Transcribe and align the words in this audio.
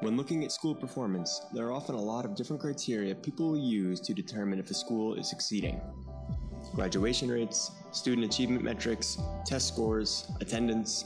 When 0.00 0.16
looking 0.16 0.44
at 0.44 0.50
school 0.50 0.74
performance, 0.74 1.42
there 1.52 1.66
are 1.66 1.72
often 1.72 1.94
a 1.94 2.00
lot 2.00 2.24
of 2.24 2.34
different 2.34 2.62
criteria 2.62 3.14
people 3.14 3.54
use 3.54 4.00
to 4.00 4.14
determine 4.14 4.58
if 4.58 4.70
a 4.70 4.74
school 4.74 5.14
is 5.14 5.28
succeeding. 5.28 5.78
Graduation 6.74 7.30
rates, 7.30 7.70
student 7.92 8.24
achievement 8.24 8.64
metrics, 8.64 9.18
test 9.44 9.68
scores, 9.68 10.32
attendance. 10.40 11.04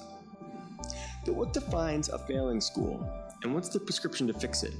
But 1.27 1.35
what 1.35 1.53
defines 1.53 2.09
a 2.09 2.21
failing 2.21 2.61
school, 2.61 3.05
and 3.43 3.53
what's 3.53 3.69
the 3.69 3.81
prescription 3.81 4.29
to 4.29 4.33
fix 4.33 4.63
it? 4.63 4.75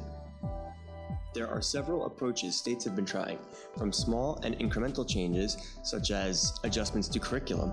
There 1.35 1.49
are 1.49 1.61
several 1.61 2.07
approaches 2.07 2.57
states 2.57 2.85
have 2.85 2.95
been 2.95 3.05
trying, 3.05 3.41
from 3.77 3.93
small 3.93 4.39
and 4.45 4.57
incremental 4.61 5.09
changes, 5.09 5.57
such 5.83 6.13
as 6.13 6.53
adjustments 6.63 7.09
to 7.09 7.19
curriculum, 7.19 7.73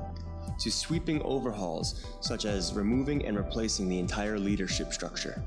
to 0.60 0.72
sweeping 0.72 1.22
overhauls, 1.22 2.04
such 2.20 2.46
as 2.46 2.74
removing 2.74 3.28
and 3.28 3.38
replacing 3.38 3.88
the 3.88 4.00
entire 4.00 4.40
leadership 4.40 4.92
structure. 4.92 5.44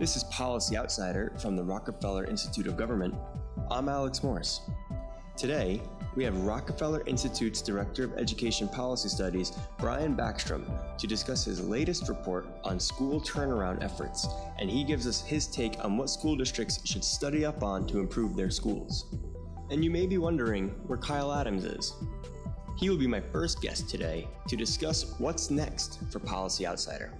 This 0.00 0.16
is 0.16 0.24
Policy 0.24 0.78
Outsider 0.78 1.34
from 1.38 1.56
the 1.56 1.62
Rockefeller 1.62 2.24
Institute 2.24 2.66
of 2.66 2.74
Government. 2.74 3.14
I'm 3.70 3.86
Alex 3.86 4.22
Morris. 4.22 4.62
Today, 5.36 5.82
we 6.16 6.24
have 6.24 6.34
Rockefeller 6.38 7.02
Institute's 7.04 7.60
Director 7.60 8.04
of 8.04 8.16
Education 8.16 8.66
Policy 8.66 9.10
Studies, 9.10 9.52
Brian 9.78 10.16
Backstrom, 10.16 10.64
to 10.96 11.06
discuss 11.06 11.44
his 11.44 11.62
latest 11.62 12.08
report 12.08 12.48
on 12.64 12.80
school 12.80 13.20
turnaround 13.20 13.84
efforts, 13.84 14.26
and 14.58 14.70
he 14.70 14.84
gives 14.84 15.06
us 15.06 15.20
his 15.20 15.46
take 15.46 15.84
on 15.84 15.98
what 15.98 16.08
school 16.08 16.34
districts 16.34 16.80
should 16.86 17.04
study 17.04 17.44
up 17.44 17.62
on 17.62 17.86
to 17.88 17.98
improve 17.98 18.34
their 18.34 18.48
schools. 18.48 19.14
And 19.68 19.84
you 19.84 19.90
may 19.90 20.06
be 20.06 20.16
wondering 20.16 20.70
where 20.86 20.96
Kyle 20.96 21.30
Adams 21.30 21.66
is. 21.66 21.92
He 22.78 22.88
will 22.88 22.96
be 22.96 23.06
my 23.06 23.20
first 23.20 23.60
guest 23.60 23.90
today 23.90 24.28
to 24.48 24.56
discuss 24.56 25.14
what's 25.18 25.50
next 25.50 25.98
for 26.10 26.20
Policy 26.20 26.66
Outsider. 26.66 27.12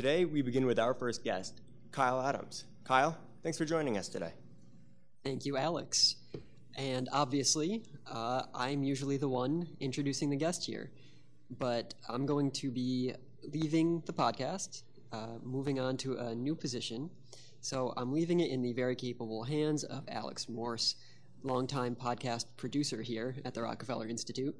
Today, 0.00 0.24
we 0.24 0.40
begin 0.40 0.64
with 0.64 0.78
our 0.78 0.94
first 0.94 1.22
guest, 1.22 1.60
Kyle 1.92 2.22
Adams. 2.22 2.64
Kyle, 2.84 3.18
thanks 3.42 3.58
for 3.58 3.66
joining 3.66 3.98
us 3.98 4.08
today. 4.08 4.32
Thank 5.24 5.44
you, 5.44 5.58
Alex. 5.58 6.16
And 6.74 7.06
obviously, 7.12 7.82
uh, 8.10 8.44
I'm 8.54 8.82
usually 8.82 9.18
the 9.18 9.28
one 9.28 9.68
introducing 9.78 10.30
the 10.30 10.38
guest 10.38 10.64
here, 10.64 10.90
but 11.58 11.92
I'm 12.08 12.24
going 12.24 12.50
to 12.52 12.70
be 12.70 13.12
leaving 13.52 14.02
the 14.06 14.14
podcast, 14.14 14.84
uh, 15.12 15.36
moving 15.42 15.78
on 15.78 15.98
to 15.98 16.16
a 16.16 16.34
new 16.34 16.54
position. 16.54 17.10
So 17.60 17.92
I'm 17.98 18.10
leaving 18.10 18.40
it 18.40 18.50
in 18.50 18.62
the 18.62 18.72
very 18.72 18.96
capable 18.96 19.44
hands 19.44 19.84
of 19.84 20.04
Alex 20.08 20.48
Morse, 20.48 20.94
longtime 21.42 21.94
podcast 21.94 22.46
producer 22.56 23.02
here 23.02 23.36
at 23.44 23.52
the 23.52 23.60
Rockefeller 23.60 24.08
Institute. 24.08 24.56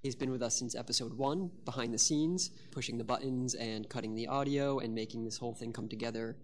He's 0.00 0.14
been 0.14 0.30
with 0.30 0.44
us 0.44 0.56
since 0.56 0.76
episode 0.76 1.12
one, 1.14 1.50
behind 1.64 1.92
the 1.92 1.98
scenes, 1.98 2.52
pushing 2.70 2.98
the 2.98 3.04
buttons 3.04 3.54
and 3.54 3.88
cutting 3.88 4.14
the 4.14 4.28
audio 4.28 4.78
and 4.78 4.94
making 4.94 5.24
this 5.24 5.36
whole 5.36 5.54
thing 5.54 5.72
come 5.72 5.88
together 5.88 6.36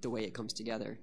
the 0.00 0.08
way 0.08 0.22
it 0.22 0.32
comes 0.32 0.52
together. 0.52 1.00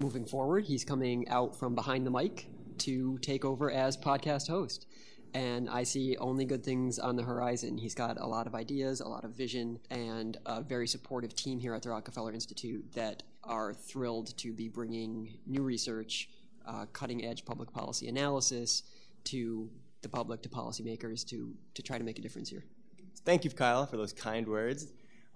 Moving 0.00 0.24
forward, 0.24 0.64
he's 0.64 0.82
coming 0.82 1.28
out 1.28 1.54
from 1.54 1.74
behind 1.74 2.06
the 2.06 2.10
mic 2.10 2.48
to 2.78 3.18
take 3.18 3.44
over 3.44 3.70
as 3.70 3.98
podcast 3.98 4.48
host. 4.48 4.86
And 5.34 5.68
I 5.68 5.82
see 5.82 6.16
only 6.16 6.46
good 6.46 6.64
things 6.64 6.98
on 6.98 7.16
the 7.16 7.22
horizon. 7.22 7.76
He's 7.76 7.94
got 7.94 8.18
a 8.18 8.26
lot 8.26 8.46
of 8.46 8.54
ideas, 8.54 9.00
a 9.00 9.08
lot 9.08 9.24
of 9.24 9.32
vision, 9.32 9.78
and 9.90 10.38
a 10.46 10.62
very 10.62 10.86
supportive 10.88 11.34
team 11.34 11.60
here 11.60 11.74
at 11.74 11.82
the 11.82 11.90
Rockefeller 11.90 12.32
Institute 12.32 12.90
that 12.94 13.24
are 13.44 13.74
thrilled 13.74 14.36
to 14.38 14.54
be 14.54 14.68
bringing 14.70 15.38
new 15.46 15.62
research, 15.62 16.30
uh, 16.66 16.86
cutting 16.94 17.26
edge 17.26 17.44
public 17.44 17.70
policy 17.74 18.08
analysis 18.08 18.84
to 19.24 19.70
the 20.02 20.08
public, 20.08 20.42
to 20.42 20.48
policymakers, 20.48 21.26
to, 21.28 21.54
to 21.74 21.82
try 21.82 21.98
to 21.98 22.04
make 22.04 22.18
a 22.18 22.22
difference 22.22 22.48
here. 22.48 22.64
Thank 23.24 23.44
you, 23.44 23.50
Kyle, 23.50 23.86
for 23.86 23.96
those 23.96 24.12
kind 24.12 24.46
words. 24.46 24.88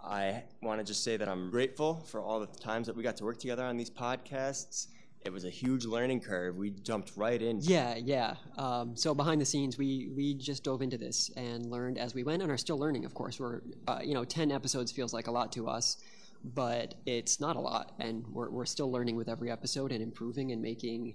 I 0.03 0.45
want 0.63 0.81
to 0.81 0.85
just 0.85 1.03
say 1.03 1.17
that 1.17 1.29
I'm 1.29 1.51
grateful 1.51 2.05
for 2.07 2.21
all 2.21 2.41
the 2.41 2.47
times 2.47 2.87
that 2.87 2.97
we 2.97 3.03
got 3.03 3.17
to 3.17 3.25
work 3.25 3.39
together 3.39 3.65
on 3.65 3.77
these 3.77 3.91
podcasts. 3.91 4.89
It 5.25 5.33
was 5.33 5.45
a 5.45 5.51
huge 5.51 5.85
learning 5.85 6.21
curve. 6.21 6.57
We 6.57 6.71
jumped 6.71 7.13
right 7.17 7.41
in. 7.41 7.59
Yeah, 7.61 7.97
yeah. 7.97 8.37
Um, 8.57 8.97
so 8.97 9.15
behind 9.15 9.41
the 9.41 9.45
scenes, 9.45 9.77
we 9.77 10.13
we 10.15 10.35
just 10.35 10.63
dove 10.63 10.83
into 10.83 10.97
this 10.97 11.31
and 11.37 11.67
learned 11.67 11.99
as 11.99 12.15
we 12.15 12.23
went, 12.23 12.43
and 12.43 12.53
are 12.53 12.57
still 12.57 12.79
learning. 12.79 13.05
Of 13.05 13.15
course, 13.15 13.41
we're 13.41 13.63
uh, 13.89 13.99
you 14.05 14.15
know 14.15 14.25
ten 14.25 14.53
episodes 14.53 14.93
feels 14.93 15.13
like 15.13 15.27
a 15.27 15.33
lot 15.33 15.51
to 15.53 15.69
us, 15.69 15.97
but 16.45 16.95
it's 17.07 17.41
not 17.41 17.57
a 17.57 17.61
lot, 17.61 17.93
and 17.99 18.25
we're 18.29 18.51
we're 18.51 18.67
still 18.67 18.93
learning 18.93 19.17
with 19.17 19.29
every 19.29 19.51
episode 19.51 19.91
and 19.91 20.01
improving 20.01 20.53
and 20.53 20.63
making 20.63 21.15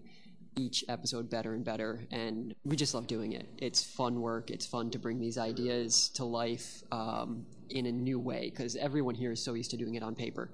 each 0.58 0.84
episode 0.90 1.30
better 1.30 1.54
and 1.54 1.64
better. 1.64 2.06
And 2.12 2.54
we 2.64 2.76
just 2.76 2.94
love 2.94 3.08
doing 3.08 3.34
it. 3.34 3.48
It's 3.58 3.84
fun 3.84 4.22
work. 4.22 4.52
It's 4.52 4.66
fun 4.66 4.92
to 4.92 5.00
bring 5.00 5.20
these 5.20 5.38
ideas 5.38 6.10
to 6.16 6.26
life 6.26 6.84
um, 6.92 7.46
in 7.70 7.86
a 7.86 7.92
new 7.92 8.20
way 8.20 8.50
because 8.50 8.76
everyone 8.76 9.16
here 9.16 9.32
is 9.32 9.44
so 9.44 9.54
used 9.54 9.72
to 9.72 9.78
doing 9.78 9.96
it 9.96 10.04
on 10.04 10.16
paper. 10.16 10.52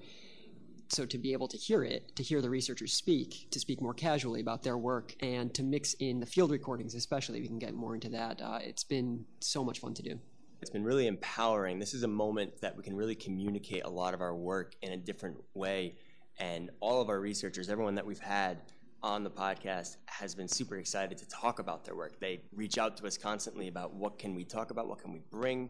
So 0.90 1.06
to 1.06 1.18
be 1.18 1.34
able 1.34 1.50
to 1.50 1.58
hear 1.58 1.84
it, 1.84 2.16
to 2.16 2.24
hear 2.24 2.42
the 2.42 2.50
researchers 2.50 2.94
speak, 2.94 3.48
to 3.52 3.60
speak 3.60 3.82
more 3.82 3.94
casually 3.94 4.40
about 4.40 4.64
their 4.64 4.78
work, 4.78 5.14
and 5.20 5.54
to 5.56 5.64
mix 5.64 5.94
in 5.96 6.22
the 6.22 6.26
field 6.26 6.52
recordings, 6.52 6.96
especially, 6.96 7.42
we 7.42 7.48
can 7.48 7.60
get 7.60 7.74
more 7.74 7.94
into 7.94 8.10
that. 8.10 8.42
Uh, 8.42 8.60
it's 8.62 8.86
been 8.86 9.26
so 9.42 9.66
much 9.66 9.80
fun 9.80 9.94
to 9.96 10.02
do. 10.02 10.18
It's 10.62 10.72
been 10.72 10.86
really 10.86 11.08
empowering. 11.08 11.78
This 11.78 11.94
is 11.94 12.04
a 12.04 12.08
moment 12.08 12.62
that 12.62 12.76
we 12.78 12.84
can 12.84 12.96
really 12.96 13.16
communicate 13.16 13.84
a 13.84 13.90
lot 13.90 14.14
of 14.14 14.22
our 14.22 14.34
work 14.34 14.76
in 14.82 14.94
a 14.94 14.98
different 14.98 15.38
way. 15.54 15.96
And 16.40 16.72
all 16.80 17.02
of 17.02 17.10
our 17.10 17.20
researchers, 17.20 17.70
everyone 17.70 17.96
that 17.96 18.06
we've 18.06 18.20
had, 18.20 18.62
on 19.04 19.24
the 19.24 19.30
podcast 19.30 19.98
has 20.08 20.34
been 20.34 20.48
super 20.48 20.78
excited 20.78 21.18
to 21.20 21.28
talk 21.30 21.60
about 21.60 21.86
their 21.86 21.96
work. 21.96 22.20
They 22.20 22.42
reach 22.56 22.78
out 22.78 22.98
to 22.98 23.08
us 23.08 23.18
constantly 23.18 23.68
about 23.68 23.94
what 23.94 24.18
can 24.18 24.36
we 24.36 24.44
talk 24.44 24.72
about, 24.72 24.88
what 24.88 25.00
can 25.00 25.14
we 25.14 25.22
bring, 25.32 25.70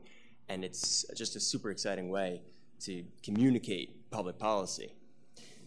and 0.50 0.64
it's 0.64 1.06
just 1.16 1.36
a 1.36 1.40
super 1.40 1.70
exciting 1.72 2.10
way 2.10 2.42
to 2.82 3.04
communicate 3.24 4.10
public 4.12 4.38
policy. 4.40 4.94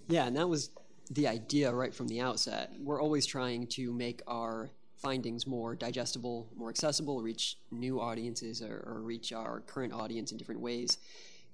Yeah, 0.09 0.26
and 0.26 0.37
that 0.37 0.49
was 0.49 0.70
the 1.10 1.28
idea 1.28 1.72
right 1.72 1.94
from 1.94 2.09
the 2.09 2.20
outset. 2.20 2.72
We're 2.81 3.00
always 3.00 3.26
trying 3.26 3.66
to 3.69 3.93
make 3.93 4.22
our 4.26 4.70
findings 4.97 5.47
more 5.47 5.75
digestible, 5.75 6.49
more 6.54 6.69
accessible, 6.69 7.22
reach 7.22 7.56
new 7.70 8.00
audiences, 8.00 8.62
or, 8.62 8.84
or 8.87 9.00
reach 9.03 9.32
our 9.32 9.60
current 9.60 9.93
audience 9.93 10.31
in 10.32 10.38
different 10.38 10.60
ways. 10.60 10.99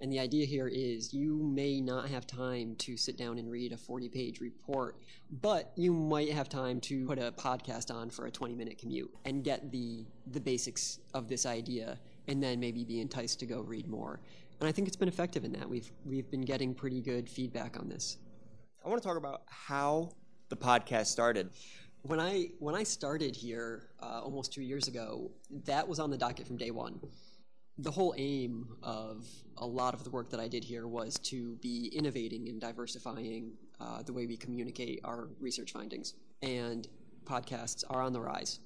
And 0.01 0.12
the 0.12 0.19
idea 0.19 0.45
here 0.45 0.69
is 0.69 1.15
you 1.15 1.37
may 1.43 1.81
not 1.81 2.09
have 2.09 2.27
time 2.27 2.77
to 2.77 2.97
sit 2.97 3.17
down 3.17 3.39
and 3.39 3.51
read 3.51 3.73
a 3.73 3.77
40 3.77 4.09
page 4.11 4.41
report, 4.41 4.99
but 5.41 5.73
you 5.77 5.93
might 5.93 6.31
have 6.33 6.49
time 6.49 6.81
to 6.83 7.07
put 7.07 7.19
a 7.19 7.33
podcast 7.33 7.95
on 7.95 8.11
for 8.11 8.27
a 8.27 8.31
20 8.31 8.55
minute 8.55 8.79
commute 8.79 9.11
and 9.25 9.43
get 9.43 9.71
the, 9.73 10.05
the 10.27 10.41
basics 10.41 10.99
of 11.15 11.29
this 11.29 11.47
idea 11.47 11.99
and 12.29 12.43
then 12.43 12.61
maybe 12.61 12.84
be 12.84 13.01
enticed 13.01 13.41
to 13.41 13.47
go 13.47 13.61
read 13.62 13.89
more. 13.89 14.21
And 14.61 14.69
I 14.69 14.73
think 14.73 14.87
it's 14.87 14.97
been 14.97 15.09
effective 15.09 15.45
in 15.45 15.53
that. 15.53 15.69
We've, 15.69 15.91
we've 16.05 16.31
been 16.31 16.43
getting 16.43 16.75
pretty 16.75 17.01
good 17.01 17.28
feedback 17.28 17.78
on 17.78 17.89
this. 17.89 18.19
I 18.84 18.89
want 18.89 19.03
to 19.03 19.09
talk 19.09 19.17
about 19.17 19.43
how 19.47 20.11
the 20.51 20.57
podcast 20.57 21.07
started. 21.07 21.51
When 22.03 22.21
I, 22.21 22.51
when 22.59 22.75
I 22.75 22.83
started 22.83 23.34
here 23.34 23.89
uh, 24.01 24.21
almost 24.23 24.53
two 24.53 24.63
years 24.63 24.89
ago, 24.89 25.31
that 25.65 25.89
was 25.89 25.99
on 25.99 26.11
the 26.11 26.19
docket 26.19 26.47
from 26.47 26.57
day 26.57 26.71
one 26.71 27.01
the 27.79 27.91
whole 27.91 28.15
aim 28.17 28.69
of 28.83 29.27
a 29.59 29.67
lot 29.67 29.93
of 29.93 30.03
the 30.03 30.11
work 30.11 30.31
that 30.31 30.41
I 30.41 30.49
did 30.49 30.65
here 30.65 30.87
was 30.89 31.19
to 31.21 31.57
be 31.57 31.91
innovating 31.95 32.49
and 32.49 32.61
diversifying 32.61 33.53
uh, 33.81 34.03
the 34.03 34.13
way 34.13 34.27
we 34.27 34.37
communicate 34.37 35.01
our 35.05 35.29
research 35.41 35.73
findings. 35.73 36.15
And 36.43 36.89
podcasts 37.25 37.85
are 37.91 38.01
on 38.01 38.13
the 38.13 38.21
rise. 38.21 38.61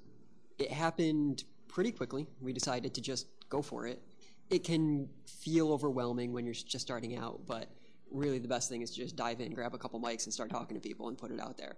It 0.59 0.71
happened 0.71 1.45
pretty 1.67 1.91
quickly. 1.91 2.27
We 2.41 2.53
decided 2.53 2.95
to 2.95 3.01
just 3.01 3.27
go 3.49 3.63
for 3.63 3.87
it. 3.87 4.01
It 4.49 4.63
can 4.65 5.09
feel 5.27 5.73
overwhelming 5.73 6.33
when 6.33 6.45
you're 6.45 6.55
just 6.55 6.81
starting 6.81 7.17
out, 7.17 7.41
but 7.47 7.69
really 8.13 8.39
the 8.39 8.49
best 8.49 8.69
thing 8.69 8.83
is 8.83 8.91
to 8.91 8.97
just 8.97 9.17
dive 9.17 9.41
in, 9.41 9.53
grab 9.55 9.75
a 9.75 9.79
couple 9.79 10.01
mics, 10.01 10.25
and 10.25 10.33
start 10.33 10.51
talking 10.51 10.77
to 10.77 10.81
people 10.81 11.09
and 11.09 11.19
put 11.19 11.31
it 11.31 11.41
out 11.41 11.57
there. 11.57 11.77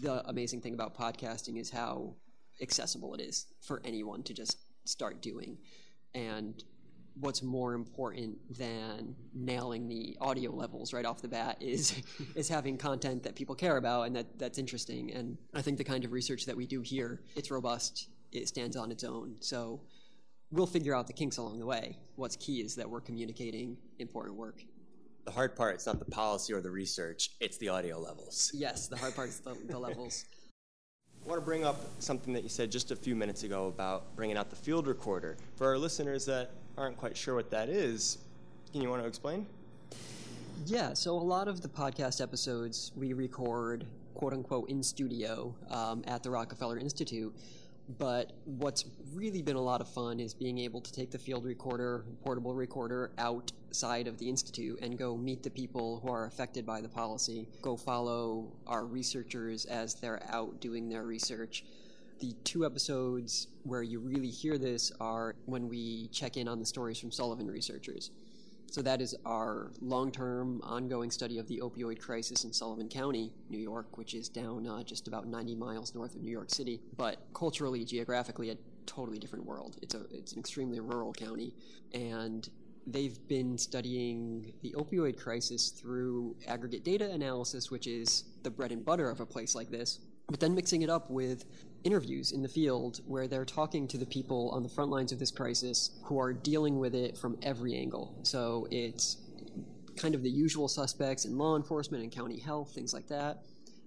The 0.00 0.28
amazing 0.28 0.60
thing 0.60 0.74
about 0.74 0.96
podcasting 0.96 1.60
is 1.60 1.70
how 1.70 2.14
accessible 2.60 3.14
it 3.14 3.20
is 3.20 3.46
for 3.60 3.80
anyone 3.84 4.22
to 4.24 4.34
just 4.34 4.58
start 4.84 5.22
doing 5.22 5.58
and 6.14 6.64
what's 7.20 7.42
more 7.42 7.74
important 7.74 8.38
than 8.56 9.14
nailing 9.34 9.88
the 9.88 10.16
audio 10.20 10.52
levels 10.52 10.92
right 10.92 11.04
off 11.04 11.20
the 11.20 11.28
bat 11.28 11.56
is 11.60 12.02
is 12.34 12.48
having 12.48 12.76
content 12.76 13.22
that 13.22 13.34
people 13.34 13.54
care 13.54 13.76
about 13.76 14.02
and 14.02 14.16
that 14.16 14.38
that's 14.38 14.58
interesting. 14.58 15.12
And 15.12 15.36
I 15.54 15.62
think 15.62 15.78
the 15.78 15.84
kind 15.84 16.04
of 16.04 16.12
research 16.12 16.46
that 16.46 16.56
we 16.56 16.66
do 16.66 16.80
here 16.80 17.20
it's 17.34 17.50
robust 17.50 18.08
it 18.30 18.46
stands 18.46 18.76
on 18.76 18.90
its 18.90 19.04
own. 19.04 19.36
So 19.40 19.80
we'll 20.50 20.66
figure 20.66 20.94
out 20.94 21.06
the 21.06 21.12
kinks 21.12 21.38
along 21.38 21.58
the 21.58 21.66
way. 21.66 21.96
What's 22.16 22.36
key 22.36 22.60
is 22.60 22.74
that 22.76 22.88
we're 22.88 23.00
communicating 23.00 23.78
important 23.98 24.36
work. 24.36 24.62
The 25.24 25.32
hard 25.32 25.56
part 25.56 25.76
is 25.76 25.86
not 25.86 25.98
the 25.98 26.04
policy 26.04 26.52
or 26.52 26.60
the 26.60 26.70
research 26.70 27.30
it's 27.40 27.58
the 27.58 27.68
audio 27.68 27.98
levels. 27.98 28.50
Yes 28.54 28.88
the 28.88 28.96
hard 28.96 29.14
part 29.14 29.28
is 29.28 29.40
the, 29.40 29.56
the 29.68 29.78
levels 29.78 30.24
I 31.24 31.28
want 31.28 31.40
to 31.42 31.44
bring 31.44 31.64
up 31.64 31.80
something 31.98 32.32
that 32.32 32.42
you 32.42 32.48
said 32.48 32.70
just 32.70 32.90
a 32.90 32.96
few 32.96 33.14
minutes 33.14 33.42
ago 33.42 33.66
about 33.66 34.16
bringing 34.16 34.36
out 34.36 34.48
the 34.50 34.56
field 34.56 34.86
recorder. 34.86 35.36
For 35.56 35.66
our 35.66 35.76
listeners 35.76 36.24
that 36.26 36.50
aren't 36.76 36.96
quite 36.96 37.16
sure 37.16 37.34
what 37.34 37.50
that 37.50 37.68
is, 37.68 38.18
can 38.72 38.80
you 38.80 38.88
want 38.88 39.02
to 39.02 39.08
explain? 39.08 39.46
Yeah, 40.66 40.94
so 40.94 41.14
a 41.14 41.16
lot 41.16 41.46
of 41.48 41.60
the 41.60 41.68
podcast 41.68 42.22
episodes 42.22 42.92
we 42.96 43.12
record, 43.12 43.86
quote 44.14 44.32
unquote, 44.32 44.68
in 44.70 44.82
studio 44.82 45.54
um, 45.70 46.02
at 46.06 46.22
the 46.22 46.30
Rockefeller 46.30 46.78
Institute. 46.78 47.34
But 47.96 48.32
what's 48.44 48.84
really 49.14 49.40
been 49.40 49.56
a 49.56 49.62
lot 49.62 49.80
of 49.80 49.88
fun 49.88 50.20
is 50.20 50.34
being 50.34 50.58
able 50.58 50.82
to 50.82 50.92
take 50.92 51.10
the 51.10 51.18
field 51.18 51.44
recorder, 51.44 52.04
portable 52.22 52.54
recorder, 52.54 53.12
outside 53.16 54.06
of 54.06 54.18
the 54.18 54.28
Institute 54.28 54.78
and 54.82 54.98
go 54.98 55.16
meet 55.16 55.42
the 55.42 55.48
people 55.48 56.00
who 56.00 56.10
are 56.10 56.26
affected 56.26 56.66
by 56.66 56.82
the 56.82 56.88
policy, 56.88 57.48
go 57.62 57.76
follow 57.76 58.52
our 58.66 58.84
researchers 58.84 59.64
as 59.64 59.94
they're 59.94 60.22
out 60.28 60.60
doing 60.60 60.90
their 60.90 61.04
research. 61.04 61.64
The 62.20 62.34
two 62.44 62.66
episodes 62.66 63.46
where 63.62 63.82
you 63.82 64.00
really 64.00 64.28
hear 64.28 64.58
this 64.58 64.92
are 65.00 65.34
when 65.46 65.68
we 65.68 66.08
check 66.08 66.36
in 66.36 66.46
on 66.46 66.58
the 66.58 66.66
stories 66.66 66.98
from 66.98 67.10
Sullivan 67.10 67.46
researchers. 67.46 68.10
So 68.70 68.82
that 68.82 69.00
is 69.00 69.14
our 69.24 69.70
long-term, 69.80 70.60
ongoing 70.62 71.10
study 71.10 71.38
of 71.38 71.48
the 71.48 71.60
opioid 71.60 72.00
crisis 72.00 72.44
in 72.44 72.52
Sullivan 72.52 72.88
County, 72.88 73.32
New 73.48 73.58
York, 73.58 73.96
which 73.96 74.12
is 74.14 74.28
down 74.28 74.66
uh, 74.66 74.82
just 74.82 75.08
about 75.08 75.26
90 75.26 75.54
miles 75.54 75.94
north 75.94 76.14
of 76.14 76.22
New 76.22 76.30
York 76.30 76.50
City, 76.50 76.80
but 76.96 77.16
culturally, 77.32 77.84
geographically, 77.84 78.50
a 78.50 78.56
totally 78.84 79.18
different 79.18 79.46
world. 79.46 79.76
It's 79.80 79.94
a 79.94 80.04
it's 80.10 80.32
an 80.32 80.38
extremely 80.38 80.80
rural 80.80 81.12
county, 81.12 81.54
and 81.94 82.48
they've 82.86 83.18
been 83.28 83.56
studying 83.56 84.52
the 84.62 84.74
opioid 84.76 85.18
crisis 85.18 85.70
through 85.70 86.36
aggregate 86.46 86.84
data 86.84 87.10
analysis, 87.10 87.70
which 87.70 87.86
is 87.86 88.24
the 88.42 88.50
bread 88.50 88.72
and 88.72 88.84
butter 88.84 89.10
of 89.10 89.20
a 89.20 89.26
place 89.26 89.54
like 89.54 89.70
this, 89.70 90.00
but 90.28 90.40
then 90.40 90.54
mixing 90.54 90.82
it 90.82 90.90
up 90.90 91.10
with 91.10 91.44
interviews 91.84 92.32
in 92.32 92.42
the 92.42 92.48
field 92.48 93.00
where 93.06 93.28
they're 93.28 93.44
talking 93.44 93.86
to 93.88 93.98
the 93.98 94.06
people 94.06 94.50
on 94.50 94.62
the 94.62 94.68
front 94.68 94.90
lines 94.90 95.12
of 95.12 95.18
this 95.18 95.30
crisis 95.30 95.90
who 96.04 96.18
are 96.18 96.32
dealing 96.32 96.78
with 96.78 96.94
it 96.94 97.16
from 97.16 97.38
every 97.42 97.74
angle. 97.76 98.18
So 98.22 98.66
it's 98.70 99.18
kind 99.96 100.14
of 100.14 100.22
the 100.22 100.30
usual 100.30 100.68
suspects 100.68 101.24
in 101.24 101.36
law 101.36 101.56
enforcement 101.56 102.02
and 102.02 102.12
county 102.12 102.38
health, 102.38 102.72
things 102.74 102.92
like 102.94 103.08
that, 103.08 103.42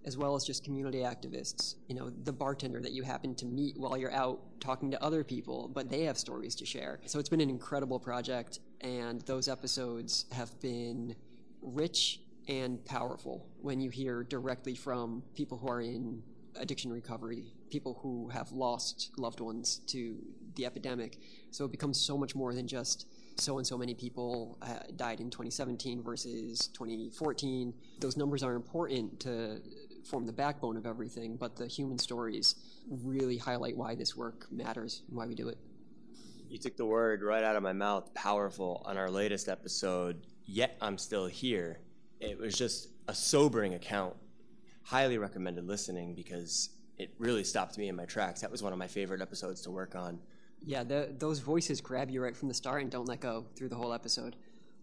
as 0.06 0.18
well 0.18 0.36
as 0.36 0.44
just 0.44 0.64
community 0.64 1.00
activists. 1.00 1.76
You 1.88 1.96
know, 1.96 2.10
the 2.10 2.34
bartender 2.34 2.82
that 2.82 2.92
you 2.92 3.04
happen 3.04 3.36
to 3.36 3.46
meet 3.46 3.78
while 3.78 3.98
you're 3.98 4.14
out 4.14 4.40
talking 4.60 4.92
to 4.92 5.04
other 5.04 5.24
people, 5.24 5.70
but 5.74 5.90
they 5.90 6.04
have 6.04 6.18
stories 6.18 6.56
to 6.56 6.66
share. 6.66 7.00
So 7.06 7.20
it's 7.20 7.30
been 7.30 7.42
an 7.42 7.50
incredible 7.50 8.00
project, 8.00 8.60
and 8.82 9.22
those 9.22 9.48
episodes 9.48 10.26
have 10.32 10.60
been 10.60 11.16
rich 11.62 12.20
and 12.48 12.84
powerful 12.86 13.48
when 13.62 13.80
you 13.80 13.90
hear 13.90 14.24
directly 14.24 14.76
from 14.76 15.24
people 15.36 15.58
who 15.58 15.70
are 15.70 15.82
in 15.82 16.24
addiction 16.56 16.92
recovery, 16.92 17.54
people 17.70 18.00
who 18.02 18.30
have 18.30 18.52
lost 18.52 19.12
loved 19.18 19.40
ones 19.40 19.82
to 19.88 20.18
the 20.56 20.66
epidemic. 20.66 21.18
So 21.52 21.66
it 21.66 21.72
becomes 21.72 22.00
so 22.00 22.18
much 22.18 22.36
more 22.36 22.54
than 22.54 22.68
just 22.68 23.08
so 23.38 23.58
and 23.58 23.66
so 23.66 23.78
many 23.78 23.94
people 23.94 24.58
uh, 24.62 24.80
died 24.96 25.20
in 25.20 25.30
2017 25.30 26.04
versus 26.04 26.68
2014. 26.68 27.74
Those 28.00 28.18
numbers 28.18 28.44
are 28.44 28.56
important 28.56 29.20
to 29.22 29.62
form 30.06 30.26
the 30.26 30.34
backbone 30.34 30.78
of 30.78 30.86
everything, 30.86 31.38
but 31.38 31.56
the 31.56 31.68
human 31.68 31.98
stories 31.98 32.56
really 32.90 33.38
highlight 33.38 33.78
why 33.78 33.96
this 33.96 34.16
work 34.16 34.48
matters 34.52 35.04
and 35.08 35.18
why 35.18 35.26
we 35.26 35.36
do 35.36 35.48
it. 35.48 35.58
You 36.50 36.58
took 36.58 36.76
the 36.76 36.86
word 36.86 37.22
right 37.22 37.44
out 37.44 37.56
of 37.56 37.64
my 37.64 37.72
mouth, 37.72 38.14
powerful, 38.14 38.82
on 38.86 38.98
our 38.98 39.10
latest 39.10 39.48
episode, 39.48 40.26
Yet 40.46 40.76
I'm 40.82 40.98
Still 40.98 41.28
Here. 41.28 41.80
It 42.20 42.38
was 42.38 42.56
just 42.56 42.90
a 43.08 43.16
sobering 43.16 43.74
account 43.74 44.16
highly 44.84 45.18
recommended 45.18 45.68
listening 45.68 46.16
because 46.16 46.70
it 46.98 47.14
really 47.18 47.44
stopped 47.44 47.78
me 47.78 47.88
in 47.88 47.96
my 47.96 48.06
tracks. 48.06 48.42
That 48.42 48.52
was 48.52 48.62
one 48.62 48.74
of 48.74 48.80
my 48.80 48.88
favorite 48.88 49.22
episodes 49.22 49.62
to 49.62 49.72
work 49.72 49.96
on. 49.96 50.20
Yeah, 50.64 50.84
the, 50.84 51.14
those 51.18 51.40
voices 51.40 51.82
grab 51.82 52.12
you 52.12 52.22
right 52.22 52.36
from 52.36 52.48
the 52.48 52.54
start 52.54 52.84
and 52.84 52.92
don't 52.92 53.08
let 53.08 53.20
go 53.20 53.46
through 53.56 53.70
the 53.70 53.76
whole 53.76 53.94
episode. 53.94 54.36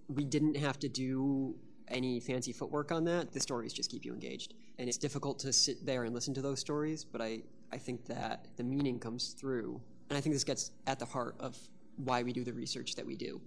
We 0.08 0.24
didn't 0.24 0.56
have 0.56 0.78
to 0.80 0.88
do 0.88 1.54
any 1.86 2.20
fancy 2.20 2.52
footwork 2.52 2.90
on 2.90 3.04
that. 3.04 3.32
The 3.32 3.40
stories 3.40 3.72
just 3.72 3.90
keep 3.90 4.04
you 4.04 4.12
engaged. 4.12 4.54
And 4.78 4.88
it's 4.88 4.98
difficult 4.98 5.38
to 5.40 5.52
sit 5.52 5.86
there 5.86 6.04
and 6.04 6.14
listen 6.14 6.34
to 6.34 6.42
those 6.42 6.58
stories, 6.58 7.04
but 7.04 7.20
I, 7.20 7.42
I 7.72 7.78
think 7.78 8.06
that 8.06 8.46
the 8.56 8.64
meaning 8.64 8.98
comes 8.98 9.34
through. 9.34 9.80
And 10.10 10.16
I 10.16 10.20
think 10.20 10.34
this 10.34 10.44
gets 10.44 10.72
at 10.86 10.98
the 10.98 11.04
heart 11.04 11.36
of 11.38 11.56
why 11.96 12.22
we 12.22 12.32
do 12.32 12.44
the 12.44 12.52
research 12.52 12.94
that 12.96 13.06
we 13.06 13.16
do. 13.16 13.40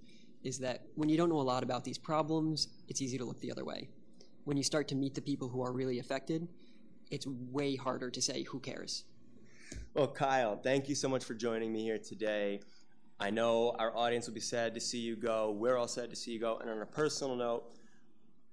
Is 0.44 0.58
that 0.60 0.84
when 0.96 1.10
you 1.10 1.18
don't 1.18 1.30
know 1.30 1.40
a 1.40 1.42
lot 1.42 1.64
about 1.64 1.84
these 1.84 1.98
problems, 1.98 2.70
it's 2.88 3.02
easy 3.02 3.18
to 3.18 3.26
look 3.26 3.40
the 3.42 3.52
other 3.52 3.66
way 3.66 3.90
when 4.46 4.58
you 4.58 4.64
start 4.64 4.88
to 4.90 4.96
meet 4.96 5.14
the 5.14 5.22
people 5.22 5.48
who 5.50 5.62
are 5.62 5.72
really 5.72 6.00
affected, 6.00 6.48
it's 7.10 7.28
way 7.28 7.76
harder 7.76 8.10
to 8.10 8.22
say 8.22 8.44
who 8.44 8.60
cares. 8.60 9.04
Well, 9.94 10.08
Kyle, 10.08 10.58
thank 10.58 10.90
you 10.90 10.96
so 10.96 11.10
much 11.10 11.24
for 11.24 11.34
joining 11.34 11.72
me 11.72 11.84
here 11.84 12.00
today. 12.00 12.62
I 13.20 13.30
know 13.30 13.76
our 13.78 13.96
audience 13.96 14.28
will 14.28 14.34
be 14.34 14.40
sad 14.40 14.74
to 14.74 14.82
see 14.82 15.00
you 15.00 15.16
go. 15.16 15.52
We're 15.52 15.78
all 15.78 15.88
sad 15.88 16.10
to 16.10 16.16
see 16.16 16.32
you 16.32 16.40
go. 16.40 16.58
And 16.58 16.70
on 16.70 16.82
a 16.82 16.86
personal 16.86 17.36
note, 17.36 17.72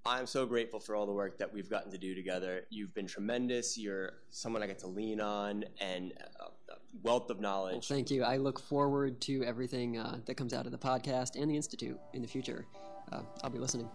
I'm 0.04 0.26
so 0.26 0.46
grateful 0.46 0.80
for 0.80 0.94
all 0.94 1.06
the 1.06 1.12
work 1.12 1.38
that 1.38 1.52
we've 1.52 1.68
gotten 1.68 1.90
to 1.92 1.98
do 1.98 2.14
together. 2.14 2.62
You've 2.70 2.94
been 2.94 3.06
tremendous. 3.06 3.78
You're 3.78 4.12
someone 4.30 4.62
I 4.62 4.66
get 4.66 4.78
to 4.80 4.86
lean 4.86 5.20
on 5.20 5.64
and 5.80 6.12
a 6.40 6.74
wealth 7.02 7.30
of 7.30 7.40
knowledge. 7.40 7.74
Well, 7.90 7.96
thank 7.96 8.10
you. 8.10 8.24
I 8.24 8.36
look 8.36 8.60
forward 8.60 9.20
to 9.22 9.42
everything 9.44 9.98
uh, 9.98 10.18
that 10.26 10.36
comes 10.36 10.52
out 10.52 10.66
of 10.66 10.72
the 10.72 10.78
podcast 10.78 11.40
and 11.40 11.50
the 11.50 11.56
Institute 11.56 11.98
in 12.12 12.22
the 12.22 12.28
future. 12.28 12.66
Uh, 13.12 13.22
I'll 13.42 13.50
be 13.50 13.58
listening. 13.58 13.88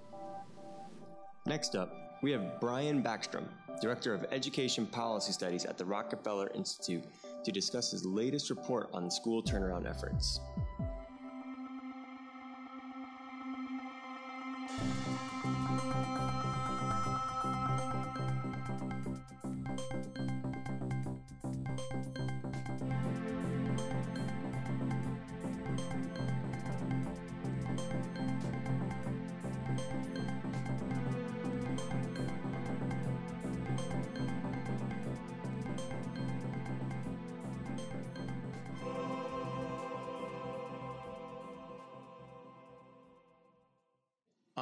Next 1.46 1.76
up, 1.76 1.94
we 2.22 2.32
have 2.32 2.62
Brian 2.62 3.04
Backstrom, 3.04 3.44
Director 3.82 4.14
of 4.14 4.26
Education 4.32 4.86
Policy 4.86 5.34
Studies 5.34 5.66
at 5.66 5.78
the 5.78 5.84
Rockefeller 5.84 6.50
Institute, 6.56 7.04
to 7.44 7.52
discuss 7.52 7.92
his 7.92 8.06
latest 8.06 8.50
report 8.50 8.90
on 8.94 9.12
school 9.12 9.44
turnaround 9.44 9.86
efforts. 9.86 10.40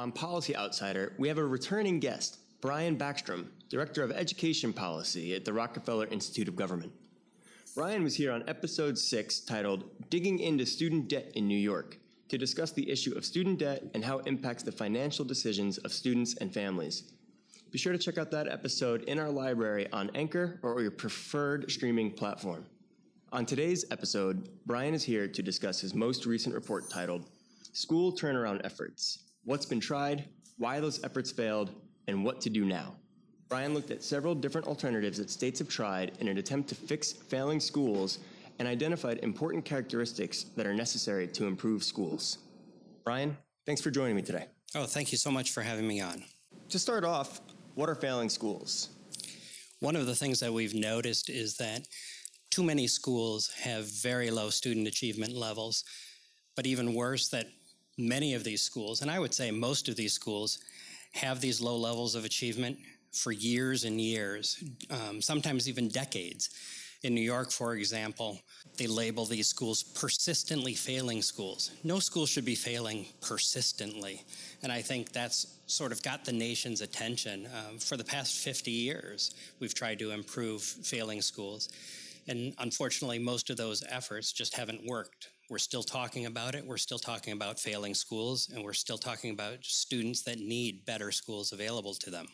On 0.02 0.10
Policy 0.10 0.56
Outsider, 0.56 1.12
we 1.16 1.28
have 1.28 1.38
a 1.38 1.44
returning 1.44 2.00
guest, 2.00 2.40
Brian 2.60 2.98
Backstrom, 2.98 3.46
Director 3.68 4.02
of 4.02 4.10
Education 4.10 4.72
Policy 4.72 5.32
at 5.32 5.44
the 5.44 5.52
Rockefeller 5.52 6.08
Institute 6.08 6.48
of 6.48 6.56
Government. 6.56 6.90
Brian 7.76 8.02
was 8.02 8.16
here 8.16 8.32
on 8.32 8.42
episode 8.48 8.98
6 8.98 9.40
titled 9.42 9.84
Digging 10.10 10.40
into 10.40 10.66
Student 10.66 11.06
Debt 11.06 11.30
in 11.36 11.46
New 11.46 11.56
York 11.56 11.98
to 12.30 12.36
discuss 12.36 12.72
the 12.72 12.90
issue 12.90 13.16
of 13.16 13.24
student 13.24 13.60
debt 13.60 13.84
and 13.94 14.04
how 14.04 14.18
it 14.18 14.26
impacts 14.26 14.64
the 14.64 14.72
financial 14.72 15.24
decisions 15.24 15.78
of 15.78 15.92
students 15.92 16.34
and 16.38 16.52
families. 16.52 17.04
Be 17.70 17.78
sure 17.78 17.92
to 17.92 17.98
check 17.98 18.18
out 18.18 18.32
that 18.32 18.48
episode 18.48 19.02
in 19.02 19.20
our 19.20 19.30
library 19.30 19.86
on 19.92 20.10
Anchor 20.16 20.58
or 20.64 20.82
your 20.82 20.90
preferred 20.90 21.70
streaming 21.70 22.10
platform. 22.10 22.66
On 23.30 23.46
today's 23.46 23.84
episode, 23.92 24.48
Brian 24.66 24.94
is 24.94 25.04
here 25.04 25.28
to 25.28 25.42
discuss 25.44 25.80
his 25.80 25.94
most 25.94 26.26
recent 26.26 26.56
report 26.56 26.90
titled 26.90 27.30
School 27.72 28.12
Turnaround 28.12 28.62
Efforts 28.64 29.20
what's 29.44 29.66
been 29.66 29.80
tried, 29.80 30.24
why 30.58 30.80
those 30.80 31.02
efforts 31.04 31.30
failed, 31.30 31.70
and 32.08 32.24
what 32.24 32.40
to 32.40 32.50
do 32.50 32.64
now. 32.64 32.96
Brian 33.48 33.74
looked 33.74 33.90
at 33.90 34.02
several 34.02 34.34
different 34.34 34.66
alternatives 34.66 35.18
that 35.18 35.30
states 35.30 35.58
have 35.58 35.68
tried 35.68 36.12
in 36.20 36.28
an 36.28 36.38
attempt 36.38 36.68
to 36.70 36.74
fix 36.74 37.12
failing 37.12 37.60
schools 37.60 38.18
and 38.58 38.66
identified 38.66 39.18
important 39.18 39.64
characteristics 39.64 40.44
that 40.56 40.66
are 40.66 40.74
necessary 40.74 41.26
to 41.26 41.46
improve 41.46 41.84
schools. 41.84 42.38
Brian, 43.04 43.36
thanks 43.66 43.80
for 43.80 43.90
joining 43.90 44.16
me 44.16 44.22
today. 44.22 44.46
Oh, 44.74 44.84
thank 44.84 45.12
you 45.12 45.18
so 45.18 45.30
much 45.30 45.50
for 45.50 45.62
having 45.62 45.86
me 45.86 46.00
on. 46.00 46.24
To 46.70 46.78
start 46.78 47.04
off, 47.04 47.40
what 47.74 47.88
are 47.88 47.94
failing 47.94 48.30
schools? 48.30 48.88
One 49.80 49.96
of 49.96 50.06
the 50.06 50.14
things 50.14 50.40
that 50.40 50.52
we've 50.52 50.74
noticed 50.74 51.28
is 51.28 51.56
that 51.56 51.86
too 52.50 52.62
many 52.62 52.86
schools 52.86 53.50
have 53.60 53.90
very 54.00 54.30
low 54.30 54.48
student 54.50 54.86
achievement 54.86 55.34
levels, 55.34 55.84
but 56.54 56.66
even 56.66 56.94
worse, 56.94 57.28
that 57.28 57.46
many 57.98 58.34
of 58.34 58.44
these 58.44 58.62
schools, 58.62 59.02
and 59.02 59.10
I 59.10 59.18
would 59.18 59.34
say 59.34 59.50
most 59.50 59.88
of 59.88 59.96
these 59.96 60.12
schools, 60.12 60.58
have 61.12 61.40
these 61.40 61.60
low 61.60 61.76
levels 61.76 62.14
of 62.14 62.24
achievement 62.24 62.78
for 63.12 63.32
years 63.32 63.84
and 63.84 64.00
years, 64.00 64.62
um, 64.90 65.20
sometimes 65.20 65.68
even 65.68 65.88
decades. 65.88 66.50
In 67.02 67.14
New 67.14 67.20
York, 67.20 67.50
for 67.50 67.74
example, 67.74 68.40
they 68.76 68.86
label 68.86 69.24
these 69.24 69.48
schools 69.48 69.82
persistently 69.82 70.74
failing 70.74 71.20
schools. 71.20 71.72
No 71.82 71.98
school 71.98 72.26
should 72.26 72.44
be 72.44 72.54
failing 72.54 73.06
persistently. 73.20 74.22
And 74.62 74.70
I 74.70 74.82
think 74.82 75.10
that's 75.10 75.58
sort 75.66 75.90
of 75.90 76.00
got 76.02 76.24
the 76.24 76.32
nation's 76.32 76.80
attention. 76.80 77.46
Um, 77.46 77.78
for 77.78 77.96
the 77.96 78.04
past 78.04 78.38
50 78.38 78.70
years, 78.70 79.34
we've 79.58 79.74
tried 79.74 79.98
to 79.98 80.12
improve 80.12 80.62
failing 80.62 81.22
schools. 81.22 81.70
And 82.28 82.54
unfortunately, 82.58 83.18
most 83.18 83.50
of 83.50 83.56
those 83.56 83.82
efforts 83.90 84.32
just 84.32 84.56
haven't 84.56 84.86
worked. 84.86 85.28
We're 85.52 85.58
still 85.58 85.82
talking 85.82 86.24
about 86.24 86.54
it. 86.54 86.64
We're 86.64 86.78
still 86.78 86.98
talking 86.98 87.34
about 87.34 87.60
failing 87.60 87.92
schools, 87.92 88.48
and 88.54 88.64
we're 88.64 88.72
still 88.72 88.96
talking 88.96 89.32
about 89.32 89.58
students 89.60 90.22
that 90.22 90.38
need 90.38 90.86
better 90.86 91.12
schools 91.12 91.52
available 91.52 91.92
to 91.92 92.08
them. 92.08 92.26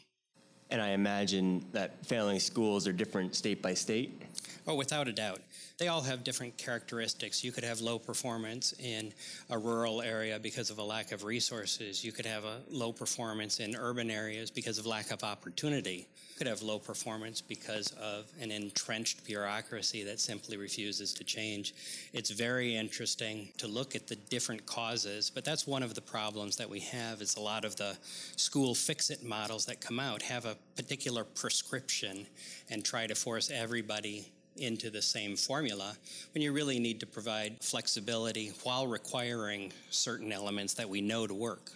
And 0.70 0.80
I 0.80 0.90
imagine 0.90 1.66
that 1.72 2.06
failing 2.06 2.38
schools 2.38 2.87
are 2.87 2.92
different 2.92 3.34
state 3.34 3.60
by 3.60 3.75
state. 3.75 4.22
Oh, 4.70 4.75
without 4.75 5.08
a 5.08 5.12
doubt. 5.12 5.40
They 5.78 5.88
all 5.88 6.02
have 6.02 6.22
different 6.22 6.58
characteristics. 6.58 7.42
You 7.42 7.52
could 7.52 7.64
have 7.64 7.80
low 7.80 7.98
performance 7.98 8.75
in 8.78 9.14
a 9.48 9.56
rural 9.56 10.02
area 10.02 10.38
because 10.38 10.68
of 10.68 10.76
a 10.76 10.82
lack 10.82 11.10
of 11.10 11.25
resources. 11.25 12.04
You 12.04 12.12
could 12.12 12.26
have 12.26 12.44
a 12.44 12.58
low 12.68 12.92
performance 12.92 13.60
in 13.60 13.75
urban 13.75 14.10
areas 14.10 14.50
because 14.50 14.76
of 14.76 14.84
lack 14.84 15.10
of 15.10 15.25
opportunity. 15.25 16.06
You 16.32 16.37
could 16.37 16.46
have 16.48 16.60
low 16.60 16.78
performance 16.78 17.40
because 17.40 17.92
of 17.92 18.30
an 18.42 18.50
entrenched 18.50 19.25
bureaucracy 19.25 20.04
that 20.04 20.20
simply 20.20 20.58
refuses 20.58 21.14
to 21.14 21.25
change. 21.25 21.75
It's 22.12 22.28
very 22.28 22.76
interesting 22.76 23.48
to 23.56 23.68
look 23.68 23.96
at 23.96 24.06
the 24.06 24.16
different 24.16 24.66
causes, 24.66 25.30
but 25.30 25.46
that's 25.46 25.66
one 25.66 25.82
of 25.82 25.94
the 25.94 26.02
problems 26.02 26.56
that 26.56 26.68
we 26.68 26.80
have 26.80 27.22
is 27.22 27.37
a 27.37 27.40
lot 27.40 27.64
of 27.64 27.76
the 27.76 27.96
school 28.37 28.75
fix-it 28.75 29.25
models 29.25 29.64
that 29.64 29.80
come 29.80 29.98
out 29.98 30.20
have 30.20 30.44
a 30.44 30.58
particular 30.76 31.25
prescription 31.25 32.26
and 32.68 32.84
try 32.84 33.06
to 33.06 33.14
force 33.14 33.50
everybody 33.50 34.30
into 34.59 34.91
the 34.91 35.03
same 35.03 35.37
formula 35.37 35.97
when 36.35 36.43
you 36.43 36.53
really 36.53 36.79
need 36.79 37.00
to 37.00 37.07
provide 37.07 37.57
flexibility 37.62 38.53
while 38.62 38.87
requiring 38.87 39.73
certain 39.91 40.33
elements 40.33 40.75
that 40.75 40.88
we 40.88 41.00
know 41.00 41.27
to 41.27 41.35
work. 41.35 41.73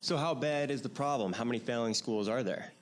So, 0.00 0.16
how 0.16 0.34
bad 0.34 0.70
is 0.70 0.82
the 0.82 0.88
problem? 0.88 1.32
How 1.32 1.44
many 1.44 1.58
failing 1.60 1.94
schools 1.94 2.28
are 2.28 2.42
there? 2.42 2.72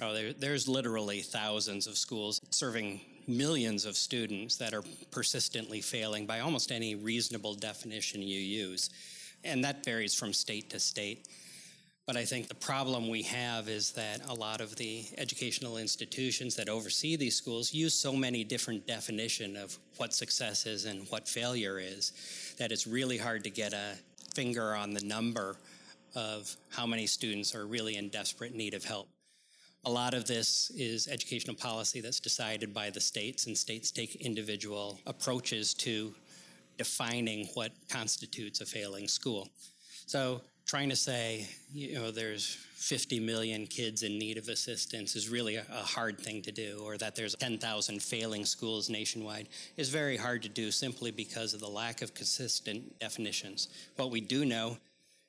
Oh, 0.00 0.14
there, 0.14 0.32
there's 0.32 0.66
literally 0.68 1.20
thousands 1.20 1.86
of 1.86 1.96
schools 1.96 2.40
serving 2.50 3.00
millions 3.28 3.84
of 3.84 3.96
students 3.96 4.56
that 4.56 4.74
are 4.74 4.82
persistently 5.10 5.80
failing 5.80 6.26
by 6.26 6.40
almost 6.40 6.72
any 6.72 6.94
reasonable 6.94 7.54
definition 7.54 8.22
you 8.22 8.40
use. 8.40 8.90
And 9.44 9.64
that 9.64 9.84
varies 9.84 10.14
from 10.14 10.32
state 10.32 10.70
to 10.70 10.80
state. 10.80 11.28
But 12.04 12.16
I 12.16 12.24
think 12.24 12.48
the 12.48 12.56
problem 12.56 13.08
we 13.08 13.22
have 13.22 13.68
is 13.68 13.92
that 13.92 14.28
a 14.28 14.34
lot 14.34 14.60
of 14.60 14.74
the 14.74 15.04
educational 15.18 15.76
institutions 15.76 16.56
that 16.56 16.68
oversee 16.68 17.14
these 17.14 17.36
schools 17.36 17.72
use 17.72 17.94
so 17.94 18.12
many 18.12 18.42
different 18.42 18.88
definitions 18.88 19.56
of 19.56 19.78
what 19.98 20.12
success 20.12 20.66
is 20.66 20.84
and 20.84 21.06
what 21.10 21.28
failure 21.28 21.78
is 21.78 22.12
that 22.58 22.72
it's 22.72 22.88
really 22.88 23.18
hard 23.18 23.44
to 23.44 23.50
get 23.50 23.72
a 23.72 23.94
finger 24.34 24.74
on 24.74 24.94
the 24.94 25.04
number 25.04 25.56
of 26.16 26.56
how 26.70 26.86
many 26.86 27.06
students 27.06 27.54
are 27.54 27.66
really 27.66 27.96
in 27.96 28.08
desperate 28.08 28.54
need 28.54 28.74
of 28.74 28.84
help. 28.84 29.08
A 29.84 29.90
lot 29.90 30.12
of 30.14 30.26
this 30.26 30.70
is 30.76 31.08
educational 31.08 31.56
policy 31.56 32.00
that's 32.00 32.20
decided 32.20 32.74
by 32.74 32.90
the 32.90 33.00
states, 33.00 33.46
and 33.46 33.56
states 33.56 33.90
take 33.90 34.16
individual 34.16 34.98
approaches 35.06 35.74
to 35.74 36.14
defining 36.78 37.46
what 37.54 37.72
constitutes 37.88 38.60
a 38.60 38.66
failing 38.66 39.08
school. 39.08 39.48
So 40.06 40.42
trying 40.66 40.88
to 40.88 40.96
say, 40.96 41.48
you 41.72 41.94
know, 41.94 42.10
there's 42.10 42.56
50 42.74 43.20
million 43.20 43.66
kids 43.66 44.02
in 44.02 44.18
need 44.18 44.38
of 44.38 44.48
assistance 44.48 45.14
is 45.14 45.28
really 45.28 45.56
a, 45.56 45.64
hard 45.70 46.18
thing 46.18 46.42
to 46.42 46.52
do, 46.52 46.80
or 46.84 46.96
that 46.98 47.14
there's 47.14 47.34
10,000 47.36 48.02
failing 48.02 48.44
schools 48.44 48.90
nationwide 48.90 49.48
is 49.76 49.88
very 49.88 50.16
hard 50.16 50.42
to 50.42 50.48
do 50.48 50.70
simply 50.70 51.10
because 51.10 51.54
of 51.54 51.60
the 51.60 51.68
lack 51.68 52.02
of 52.02 52.14
consistent 52.14 52.98
definitions. 52.98 53.68
What 53.96 54.10
we 54.10 54.20
do 54.20 54.44
know 54.44 54.78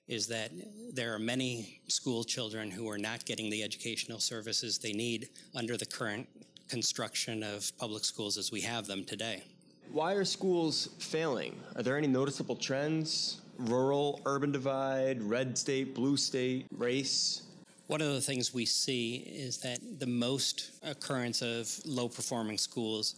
is 0.08 0.28
that 0.28 0.52
there 0.94 1.14
are 1.14 1.20
many 1.20 1.80
school 1.88 2.24
children 2.24 2.70
who 2.72 2.90
are 2.90 2.98
not 2.98 3.26
getting 3.26 3.50
the 3.50 3.64
educational 3.64 4.20
services 4.20 4.78
they 4.78 4.94
need 4.94 5.30
under 5.56 5.78
the 5.78 5.86
current 5.86 6.28
construction 6.68 7.44
of 7.44 7.72
public 7.78 8.04
schools 8.04 8.38
as 8.38 8.52
we 8.52 8.62
have 8.62 8.88
them 8.88 9.04
today. 9.04 9.44
Why 9.92 10.14
are 10.14 10.26
schools 10.26 10.90
failing? 11.00 11.56
Are 11.76 11.84
there 11.84 11.98
any 11.98 12.08
noticeable 12.08 12.56
trends? 12.56 13.42
Rural 13.58 14.22
urban 14.26 14.52
divide, 14.52 15.22
red 15.22 15.58
state, 15.58 15.96
blue 15.96 16.18
state, 16.18 16.66
race? 16.78 17.44
One 17.88 18.02
of 18.02 18.14
the 18.14 18.22
things 18.22 18.54
we 18.54 18.66
see 18.66 19.18
is 19.18 19.58
that 19.60 19.80
the 20.00 20.08
most 20.08 20.72
occurrence 20.84 21.42
of 21.42 21.70
low 21.86 22.08
performing 22.08 22.58
schools 22.58 23.16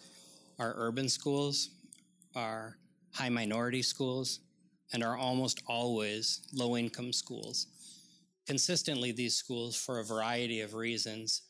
are 0.60 0.74
urban 0.78 1.08
schools, 1.10 1.70
are 2.36 2.78
high 3.14 3.30
minority 3.30 3.82
schools, 3.82 4.40
and 4.94 5.04
are 5.04 5.18
almost 5.18 5.62
always 5.68 6.42
low 6.54 6.78
income 6.78 7.14
schools. 7.14 7.68
Consistently, 8.48 9.12
these 9.12 9.36
schools, 9.36 9.76
for 9.76 10.00
a 10.00 10.04
variety 10.04 10.62
of 10.62 10.74
reasons, 10.74 11.44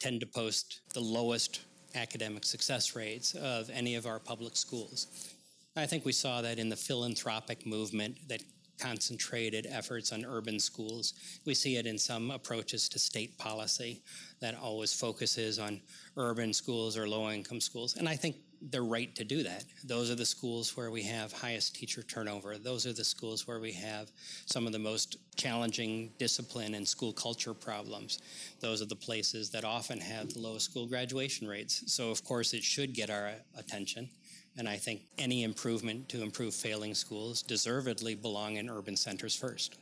tend 0.00 0.20
to 0.20 0.26
post 0.26 0.80
the 0.94 1.00
lowest 1.00 1.60
academic 1.94 2.44
success 2.44 2.96
rates 2.96 3.34
of 3.34 3.70
any 3.70 3.94
of 3.94 4.06
our 4.06 4.18
public 4.18 4.56
schools. 4.56 5.31
I 5.74 5.86
think 5.86 6.04
we 6.04 6.12
saw 6.12 6.42
that 6.42 6.58
in 6.58 6.68
the 6.68 6.76
philanthropic 6.76 7.64
movement 7.64 8.18
that 8.28 8.42
concentrated 8.78 9.66
efforts 9.70 10.12
on 10.12 10.24
urban 10.24 10.58
schools. 10.58 11.14
We 11.44 11.54
see 11.54 11.76
it 11.76 11.86
in 11.86 11.98
some 11.98 12.30
approaches 12.30 12.88
to 12.90 12.98
state 12.98 13.38
policy 13.38 14.02
that 14.40 14.58
always 14.58 14.92
focuses 14.92 15.58
on 15.58 15.80
urban 16.16 16.52
schools 16.52 16.96
or 16.96 17.08
low 17.08 17.30
income 17.30 17.60
schools. 17.60 17.96
And 17.96 18.08
I 18.08 18.16
think 18.16 18.36
they're 18.70 18.84
right 18.84 19.14
to 19.16 19.24
do 19.24 19.42
that. 19.42 19.64
Those 19.84 20.10
are 20.10 20.14
the 20.14 20.26
schools 20.26 20.76
where 20.76 20.90
we 20.90 21.02
have 21.04 21.32
highest 21.32 21.74
teacher 21.74 22.02
turnover. 22.02 22.58
Those 22.58 22.86
are 22.86 22.92
the 22.92 23.04
schools 23.04 23.46
where 23.46 23.60
we 23.60 23.72
have 23.72 24.10
some 24.46 24.66
of 24.66 24.72
the 24.72 24.78
most 24.78 25.16
challenging 25.36 26.12
discipline 26.18 26.74
and 26.74 26.86
school 26.86 27.12
culture 27.12 27.54
problems. 27.54 28.20
Those 28.60 28.82
are 28.82 28.86
the 28.86 28.96
places 28.96 29.50
that 29.50 29.64
often 29.64 29.98
have 30.00 30.32
the 30.32 30.40
lowest 30.40 30.70
school 30.70 30.86
graduation 30.86 31.48
rates. 31.48 31.82
So, 31.92 32.10
of 32.10 32.24
course, 32.24 32.52
it 32.52 32.62
should 32.62 32.94
get 32.94 33.10
our 33.10 33.32
attention. 33.56 34.10
And 34.58 34.68
I 34.68 34.76
think 34.76 35.02
any 35.18 35.44
improvement 35.44 36.08
to 36.10 36.22
improve 36.22 36.54
failing 36.54 36.94
schools 36.94 37.42
deservedly 37.42 38.14
belong 38.14 38.56
in 38.56 38.68
urban 38.68 38.96
centers 38.96 39.34
first. 39.34 39.76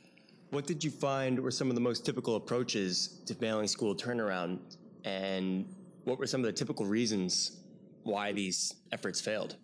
What 0.50 0.67
did 0.67 0.83
you 0.83 0.91
find 0.91 1.39
were 1.39 1.50
some 1.50 1.69
of 1.69 1.75
the 1.75 1.81
most 1.81 2.05
typical 2.05 2.37
approaches 2.37 3.21
to 3.27 3.35
failing 3.35 3.69
school 3.69 3.95
turnaround? 3.95 4.59
And 5.05 5.67
what 6.05 6.19
were 6.19 6.27
some 6.27 6.41
of 6.41 6.47
the 6.47 6.53
typical 6.53 6.87
reasons 6.87 7.61
why 8.03 8.33
these 8.33 8.75
efforts 8.93 9.21
failed? 9.21 9.57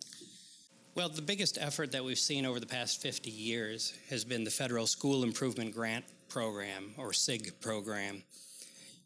Well, 0.95 1.09
the 1.09 1.21
biggest 1.21 1.57
effort 1.61 1.91
that 1.91 2.03
we've 2.03 2.17
seen 2.17 2.45
over 2.45 2.59
the 2.59 2.65
past 2.65 3.01
50 3.01 3.29
years 3.29 3.93
has 4.09 4.25
been 4.25 4.43
the 4.43 4.49
Federal 4.49 4.87
School 4.87 5.23
Improvement 5.23 5.73
Grant 5.73 6.05
Program, 6.27 6.93
or 6.97 7.13
SIG 7.13 7.59
program. 7.61 8.23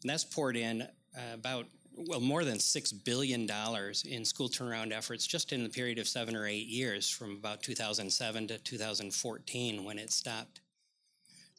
And 0.02 0.10
that's 0.10 0.24
poured 0.24 0.56
in 0.56 0.82
uh, 0.82 1.34
about 1.34 1.66
well, 1.96 2.20
more 2.20 2.44
than 2.44 2.58
$6 2.58 3.04
billion 3.04 3.48
in 4.04 4.24
school 4.24 4.48
turnaround 4.48 4.92
efforts 4.92 5.26
just 5.26 5.52
in 5.52 5.62
the 5.62 5.68
period 5.68 5.98
of 5.98 6.08
seven 6.08 6.34
or 6.36 6.46
eight 6.46 6.66
years 6.66 7.08
from 7.08 7.32
about 7.32 7.62
2007 7.62 8.48
to 8.48 8.58
2014 8.58 9.84
when 9.84 9.98
it 9.98 10.10
stopped. 10.10 10.60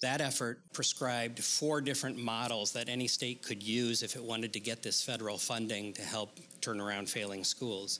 That 0.01 0.19
effort 0.19 0.59
prescribed 0.73 1.39
four 1.39 1.79
different 1.79 2.17
models 2.17 2.73
that 2.73 2.89
any 2.89 3.07
state 3.07 3.41
could 3.41 3.63
use 3.63 4.03
if 4.03 4.15
it 4.15 4.23
wanted 4.23 4.51
to 4.53 4.59
get 4.59 4.83
this 4.83 5.01
federal 5.01 5.37
funding 5.37 5.93
to 5.93 6.01
help 6.01 6.39
turn 6.61 6.81
around 6.81 7.09
failing 7.09 7.43
schools. 7.43 7.99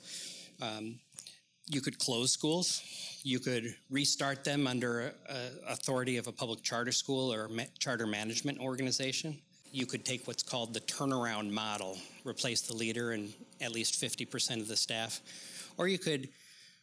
Um, 0.60 0.98
you 1.70 1.80
could 1.80 1.98
close 1.98 2.30
schools. 2.30 2.82
You 3.22 3.40
could 3.40 3.74
restart 3.90 4.44
them 4.44 4.66
under 4.66 5.14
authority 5.66 6.18
of 6.18 6.26
a 6.26 6.32
public 6.32 6.62
charter 6.62 6.92
school 6.92 7.32
or 7.32 7.48
ma- 7.48 7.62
charter 7.78 8.06
management 8.06 8.58
organization 8.58 9.38
you 9.74 9.86
could 9.86 10.04
take 10.04 10.26
what's 10.28 10.44
called 10.44 10.72
the 10.72 10.80
turnaround 10.80 11.50
model, 11.50 11.98
replace 12.24 12.60
the 12.60 12.72
leader 12.72 13.10
and 13.10 13.32
at 13.60 13.72
least 13.72 14.00
50% 14.00 14.60
of 14.60 14.68
the 14.68 14.76
staff, 14.76 15.20
or 15.76 15.88
you 15.88 15.98
could 15.98 16.28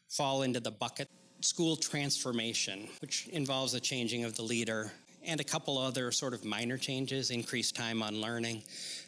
fall 0.10 0.42
into 0.42 0.60
the 0.60 0.72
bucket 0.72 1.08
school 1.40 1.78
transformation, 1.78 2.90
which 3.00 3.30
involves 3.30 3.74
a 3.76 3.80
changing 3.80 4.26
of 4.26 4.36
the 4.36 4.42
leader 4.42 4.92
and 5.24 5.40
a 5.40 5.44
couple 5.44 5.78
other 5.78 6.12
sort 6.12 6.34
of 6.34 6.44
minor 6.44 6.78
changes, 6.78 7.32
increased 7.32 7.78
time 7.78 8.04
on 8.04 8.20
learning, 8.20 8.62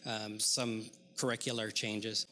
um, 0.06 0.40
some 0.40 0.86
curricular 1.18 1.74
changes. 1.74 2.26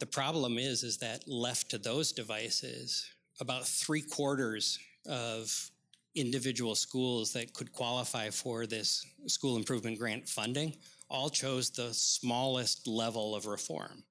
The 0.00 0.06
problem 0.06 0.58
is, 0.58 0.82
is 0.82 0.98
that 0.98 1.26
left 1.26 1.70
to 1.70 1.78
those 1.78 2.12
devices, 2.12 3.06
about 3.40 3.66
three 3.66 4.02
quarters 4.02 4.78
of 5.06 5.70
individual 6.14 6.74
schools 6.74 7.32
that 7.32 7.52
could 7.52 7.72
qualify 7.72 8.30
for 8.30 8.66
this 8.66 9.04
school 9.26 9.56
improvement 9.56 9.98
grant 9.98 10.28
funding 10.28 10.74
all 11.10 11.28
chose 11.28 11.70
the 11.70 11.92
smallest 11.92 12.86
level 12.86 13.34
of 13.34 13.46
reform. 13.46 14.02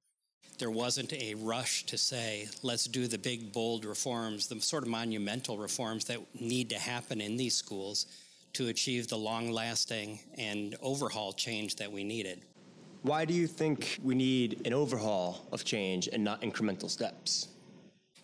There 0.60 0.70
wasn't 0.70 1.14
a 1.14 1.34
rush 1.36 1.86
to 1.88 1.98
say, 1.98 2.48
let's 2.62 2.86
do 2.86 3.08
the 3.08 3.18
big, 3.18 3.52
bold 3.52 3.86
reforms, 3.86 4.48
the 4.48 4.62
sort 4.62 4.84
of 4.84 4.90
monumental 4.90 5.58
reforms 5.58 6.06
that 6.06 6.20
need 6.40 6.70
to 6.70 6.78
happen 6.78 7.20
in 7.20 7.36
these 7.38 7.56
schools 7.56 8.06
to 8.54 8.68
achieve 8.68 9.08
the 9.08 9.18
long 9.18 9.50
lasting 9.52 10.20
and 10.38 10.76
overhaul 10.82 11.34
change 11.34 11.76
that 11.78 11.92
we 11.92 12.04
needed. 12.04 12.44
Why 13.02 13.26
do 13.26 13.34
you 13.34 13.48
think 13.48 14.00
we 14.04 14.16
need 14.16 14.62
an 14.66 14.74
overhaul 14.74 15.48
of 15.52 15.66
change 15.66 16.08
and 16.14 16.24
not 16.24 16.42
incremental 16.42 16.90
steps? 16.90 17.48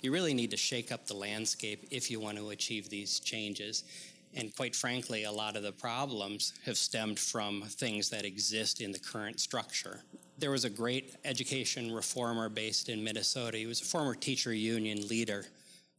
You 0.01 0.12
really 0.13 0.34
need 0.34 0.51
to 0.51 0.58
shake 0.58 0.91
up 0.91 1.08
the 1.08 1.13
landscape 1.13 1.88
if 1.91 2.10
you 2.10 2.20
want 2.20 2.38
to 2.38 2.50
achieve 2.50 2.89
these 2.89 3.20
changes. 3.20 3.84
And 4.36 4.56
quite 4.56 4.75
frankly, 4.75 5.24
a 5.24 5.32
lot 5.32 5.56
of 5.56 5.63
the 5.63 5.72
problems 5.72 6.53
have 6.65 6.77
stemmed 6.77 7.20
from 7.20 7.63
things 7.63 8.10
that 8.12 8.25
exist 8.25 8.79
in 8.79 8.91
the 8.91 9.00
current 9.00 9.39
structure. 9.39 10.01
There 10.38 10.51
was 10.51 10.65
a 10.65 10.70
great 10.70 11.15
education 11.25 11.91
reformer 11.91 12.48
based 12.48 12.89
in 12.89 13.03
Minnesota. 13.03 13.58
He 13.58 13.65
was 13.65 13.82
a 13.82 13.86
former 13.86 14.15
teacher 14.15 14.53
union 14.53 15.08
leader. 15.08 15.46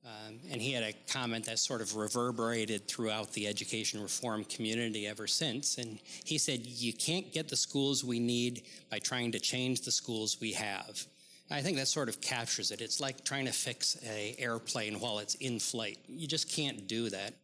Um, 0.07 0.39
and 0.51 0.63
he 0.63 0.73
had 0.73 0.83
a 0.83 0.95
comment 1.13 1.45
that 1.45 1.59
sort 1.59 1.83
of 1.83 1.95
reverberated 1.95 2.89
throughout 2.89 3.33
the 3.33 3.47
education 3.47 4.01
reform 4.01 4.45
community 4.45 5.07
ever 5.07 5.27
since. 5.27 5.77
And 5.77 5.99
he 6.25 6.39
said, 6.39 6.65
You 6.65 6.95
can't 6.95 7.31
get 7.33 7.49
the 7.49 7.57
schools 7.57 8.03
we 8.03 8.19
need 8.19 8.63
by 8.91 8.99
trying 8.99 9.33
to 9.33 9.39
change 9.39 9.83
the 9.83 9.93
schools 9.93 10.41
we 10.41 10.53
have. 10.53 11.05
I 11.51 11.63
think 11.63 11.77
that 11.79 11.89
sort 11.89 12.09
of 12.09 12.21
captures 12.21 12.71
it. 12.71 12.81
It's 12.81 13.01
like 13.01 13.25
trying 13.25 13.47
to 13.47 13.53
fix 13.53 13.97
a 14.07 14.37
airplane 14.39 15.01
while 15.01 15.19
it's 15.19 15.35
in 15.37 15.59
flight. 15.59 15.99
You 16.09 16.29
just 16.29 16.49
can't 16.49 16.87
do 16.87 17.11
that. 17.11 17.35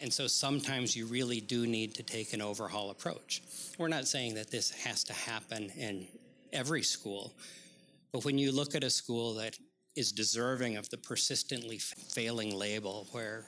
And 0.00 0.12
so 0.12 0.26
sometimes 0.26 0.96
you 0.96 1.06
really 1.06 1.40
do 1.40 1.66
need 1.66 1.94
to 1.96 2.02
take 2.02 2.32
an 2.32 2.40
overhaul 2.40 2.90
approach. 2.90 3.42
We're 3.78 3.88
not 3.88 4.06
saying 4.06 4.34
that 4.34 4.50
this 4.50 4.70
has 4.70 5.04
to 5.04 5.12
happen 5.12 5.70
in 5.76 6.06
every 6.52 6.82
school, 6.82 7.34
but 8.12 8.24
when 8.24 8.38
you 8.38 8.50
look 8.50 8.74
at 8.74 8.82
a 8.82 8.90
school 8.90 9.34
that 9.34 9.58
is 9.96 10.12
deserving 10.12 10.76
of 10.76 10.88
the 10.90 10.96
persistently 10.96 11.78
failing 11.78 12.56
label, 12.56 13.08
where 13.12 13.44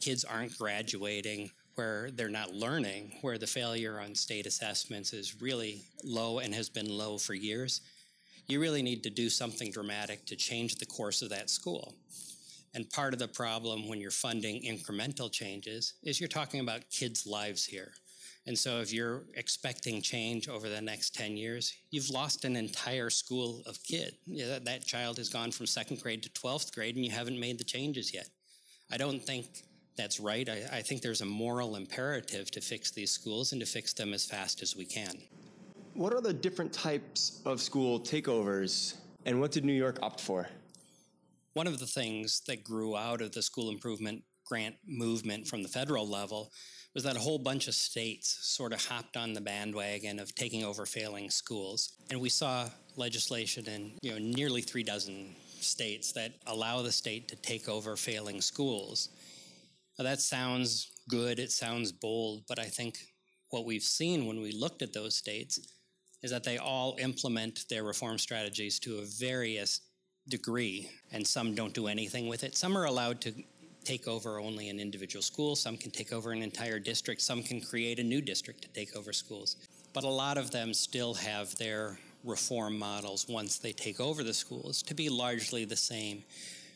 kids 0.00 0.24
aren't 0.24 0.56
graduating, 0.56 1.50
where 1.74 2.10
they're 2.12 2.28
not 2.28 2.54
learning, 2.54 3.16
where 3.22 3.38
the 3.38 3.46
failure 3.46 3.98
on 3.98 4.14
state 4.14 4.46
assessments 4.46 5.12
is 5.12 5.40
really 5.40 5.82
low 6.04 6.38
and 6.38 6.54
has 6.54 6.68
been 6.68 6.88
low 6.88 7.18
for 7.18 7.34
years, 7.34 7.80
you 8.48 8.60
really 8.60 8.82
need 8.82 9.02
to 9.02 9.10
do 9.10 9.28
something 9.28 9.70
dramatic 9.70 10.24
to 10.26 10.36
change 10.36 10.76
the 10.76 10.86
course 10.86 11.22
of 11.22 11.30
that 11.30 11.50
school. 11.50 11.94
And 12.74 12.88
part 12.90 13.12
of 13.12 13.18
the 13.18 13.28
problem 13.28 13.88
when 13.88 14.00
you're 14.00 14.10
funding 14.10 14.62
incremental 14.62 15.30
changes 15.30 15.94
is 16.02 16.20
you're 16.20 16.28
talking 16.28 16.60
about 16.60 16.90
kids' 16.90 17.26
lives 17.26 17.64
here. 17.64 17.92
And 18.46 18.58
so 18.58 18.80
if 18.80 18.92
you're 18.92 19.24
expecting 19.34 20.00
change 20.00 20.48
over 20.48 20.70
the 20.70 20.80
next 20.80 21.14
10 21.14 21.36
years, 21.36 21.74
you've 21.90 22.08
lost 22.08 22.46
an 22.46 22.56
entire 22.56 23.10
school 23.10 23.62
of 23.66 23.78
that, 23.88 24.64
that 24.64 24.86
child 24.86 25.18
has 25.18 25.28
gone 25.28 25.50
from 25.50 25.66
second 25.66 26.00
grade 26.00 26.22
to 26.22 26.30
12th 26.30 26.74
grade 26.74 26.96
and 26.96 27.04
you 27.04 27.10
haven't 27.10 27.38
made 27.38 27.58
the 27.58 27.64
changes 27.64 28.14
yet. 28.14 28.28
I 28.90 28.96
don't 28.96 29.22
think 29.22 29.64
that's 29.98 30.18
right. 30.18 30.48
I, 30.48 30.78
I 30.78 30.82
think 30.82 31.02
there's 31.02 31.20
a 31.20 31.26
moral 31.26 31.76
imperative 31.76 32.50
to 32.52 32.62
fix 32.62 32.90
these 32.90 33.10
schools 33.10 33.52
and 33.52 33.60
to 33.60 33.66
fix 33.66 33.92
them 33.92 34.14
as 34.14 34.24
fast 34.24 34.62
as 34.62 34.74
we 34.74 34.86
can. 34.86 35.18
What 35.98 36.14
are 36.14 36.20
the 36.20 36.32
different 36.32 36.72
types 36.72 37.42
of 37.44 37.60
school 37.60 37.98
takeovers 37.98 38.94
and 39.26 39.40
what 39.40 39.50
did 39.50 39.64
New 39.64 39.72
York 39.72 39.98
opt 40.00 40.20
for? 40.20 40.48
One 41.54 41.66
of 41.66 41.80
the 41.80 41.88
things 41.88 42.40
that 42.46 42.62
grew 42.62 42.96
out 42.96 43.20
of 43.20 43.32
the 43.32 43.42
school 43.42 43.68
improvement 43.68 44.22
grant 44.46 44.76
movement 44.86 45.48
from 45.48 45.64
the 45.64 45.68
federal 45.68 46.08
level 46.08 46.52
was 46.94 47.02
that 47.02 47.16
a 47.16 47.18
whole 47.18 47.40
bunch 47.40 47.66
of 47.66 47.74
states 47.74 48.38
sort 48.42 48.72
of 48.72 48.86
hopped 48.86 49.16
on 49.16 49.32
the 49.32 49.40
bandwagon 49.40 50.20
of 50.20 50.32
taking 50.36 50.62
over 50.62 50.86
failing 50.86 51.30
schools. 51.30 51.94
And 52.12 52.20
we 52.20 52.28
saw 52.28 52.68
legislation 52.94 53.66
in 53.66 53.98
you 54.00 54.12
know 54.12 54.18
nearly 54.18 54.60
three 54.60 54.84
dozen 54.84 55.34
states 55.58 56.12
that 56.12 56.30
allow 56.46 56.80
the 56.80 56.92
state 56.92 57.26
to 57.26 57.34
take 57.34 57.68
over 57.68 57.96
failing 57.96 58.40
schools. 58.40 59.08
Now, 59.98 60.04
that 60.04 60.20
sounds 60.20 60.92
good, 61.08 61.40
it 61.40 61.50
sounds 61.50 61.90
bold, 61.90 62.44
but 62.46 62.60
I 62.60 62.66
think 62.66 62.98
what 63.50 63.64
we've 63.64 63.82
seen 63.82 64.26
when 64.26 64.40
we 64.40 64.52
looked 64.52 64.82
at 64.82 64.92
those 64.92 65.16
states 65.16 65.58
is 66.22 66.30
that 66.30 66.44
they 66.44 66.58
all 66.58 66.96
implement 66.98 67.68
their 67.68 67.84
reform 67.84 68.18
strategies 68.18 68.78
to 68.80 68.98
a 68.98 69.04
various 69.04 69.80
degree, 70.28 70.90
and 71.12 71.26
some 71.26 71.54
don't 71.54 71.72
do 71.72 71.86
anything 71.86 72.28
with 72.28 72.44
it. 72.44 72.56
Some 72.56 72.76
are 72.76 72.84
allowed 72.84 73.20
to 73.22 73.32
take 73.84 74.06
over 74.06 74.38
only 74.38 74.68
an 74.68 74.78
individual 74.78 75.22
school, 75.22 75.56
some 75.56 75.76
can 75.76 75.90
take 75.90 76.12
over 76.12 76.32
an 76.32 76.42
entire 76.42 76.78
district, 76.78 77.22
some 77.22 77.42
can 77.42 77.60
create 77.60 77.98
a 77.98 78.04
new 78.04 78.20
district 78.20 78.62
to 78.62 78.68
take 78.68 78.94
over 78.94 79.12
schools. 79.12 79.56
But 79.94 80.04
a 80.04 80.08
lot 80.08 80.36
of 80.36 80.50
them 80.50 80.74
still 80.74 81.14
have 81.14 81.56
their 81.56 81.98
reform 82.24 82.78
models 82.78 83.26
once 83.28 83.58
they 83.58 83.72
take 83.72 84.00
over 84.00 84.22
the 84.22 84.34
schools 84.34 84.82
to 84.82 84.94
be 84.94 85.08
largely 85.08 85.64
the 85.64 85.76
same 85.76 86.22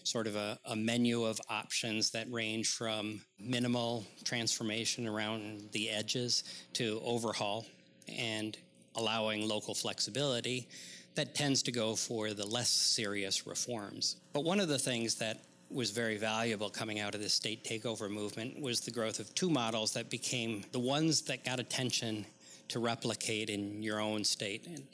sort 0.04 0.26
of 0.26 0.36
a, 0.36 0.58
a, 0.64 0.74
menu 0.74 1.24
of 1.24 1.40
options 1.48 2.10
that 2.10 2.30
range 2.30 2.68
from 2.68 3.20
minimal 3.38 4.04
transformation 4.24 5.06
around 5.06 5.68
the 5.72 5.90
edges 5.90 6.44
to 6.72 7.00
overhaul 7.04 7.66
and 8.08 8.56
allowing 8.96 9.48
local 9.48 9.74
flexibility 9.74 10.68
that 11.14 11.34
tends 11.34 11.62
to 11.62 11.72
go 11.72 11.94
for 11.94 12.32
the 12.32 12.46
less 12.46 12.70
serious 12.70 13.46
reforms. 13.46 14.16
But 14.32 14.44
one 14.44 14.60
of 14.60 14.68
the 14.68 14.78
things 14.78 15.16
that 15.16 15.44
was 15.70 15.90
very 15.90 16.16
valuable 16.16 16.70
coming 16.70 17.00
out 17.00 17.14
of 17.14 17.22
the 17.22 17.28
state 17.28 17.64
takeover 17.64 18.10
movement 18.10 18.60
was 18.60 18.80
the 18.80 18.90
growth 18.90 19.18
of 19.18 19.34
two 19.34 19.50
models 19.50 19.92
that 19.94 20.10
became 20.10 20.64
the 20.72 20.78
ones 20.78 21.22
that 21.22 21.44
got 21.44 21.60
attention 21.60 22.26
to 22.68 22.78
replicate 22.78 23.50
in 23.50 23.82
your 23.82 24.00
own 24.00 24.24
state. 24.24 24.66
And 24.66 24.84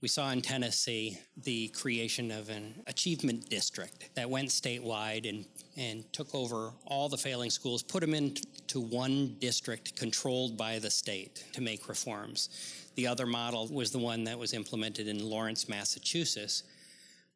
we 0.00 0.08
saw 0.08 0.30
in 0.30 0.42
Tennessee 0.42 1.18
the 1.44 1.68
creation 1.68 2.30
of 2.30 2.50
an 2.50 2.74
achievement 2.86 3.48
district 3.48 4.14
that 4.14 4.28
went 4.28 4.48
statewide 4.48 5.28
and, 5.28 5.44
and 5.76 6.10
took 6.12 6.34
over 6.34 6.72
all 6.86 7.08
the 7.08 7.16
failing 7.16 7.50
schools, 7.50 7.82
put 7.82 8.00
them 8.00 8.14
into 8.14 8.80
one 8.80 9.36
district 9.38 9.96
controlled 9.96 10.56
by 10.56 10.78
the 10.78 10.90
state 10.90 11.44
to 11.54 11.60
make 11.60 11.88
reforms. 11.88 12.50
The 12.96 13.06
other 13.06 13.26
model 13.26 13.68
was 13.68 13.90
the 13.90 13.98
one 13.98 14.24
that 14.24 14.38
was 14.38 14.54
implemented 14.54 15.06
in 15.06 15.28
Lawrence, 15.28 15.68
Massachusetts, 15.68 16.64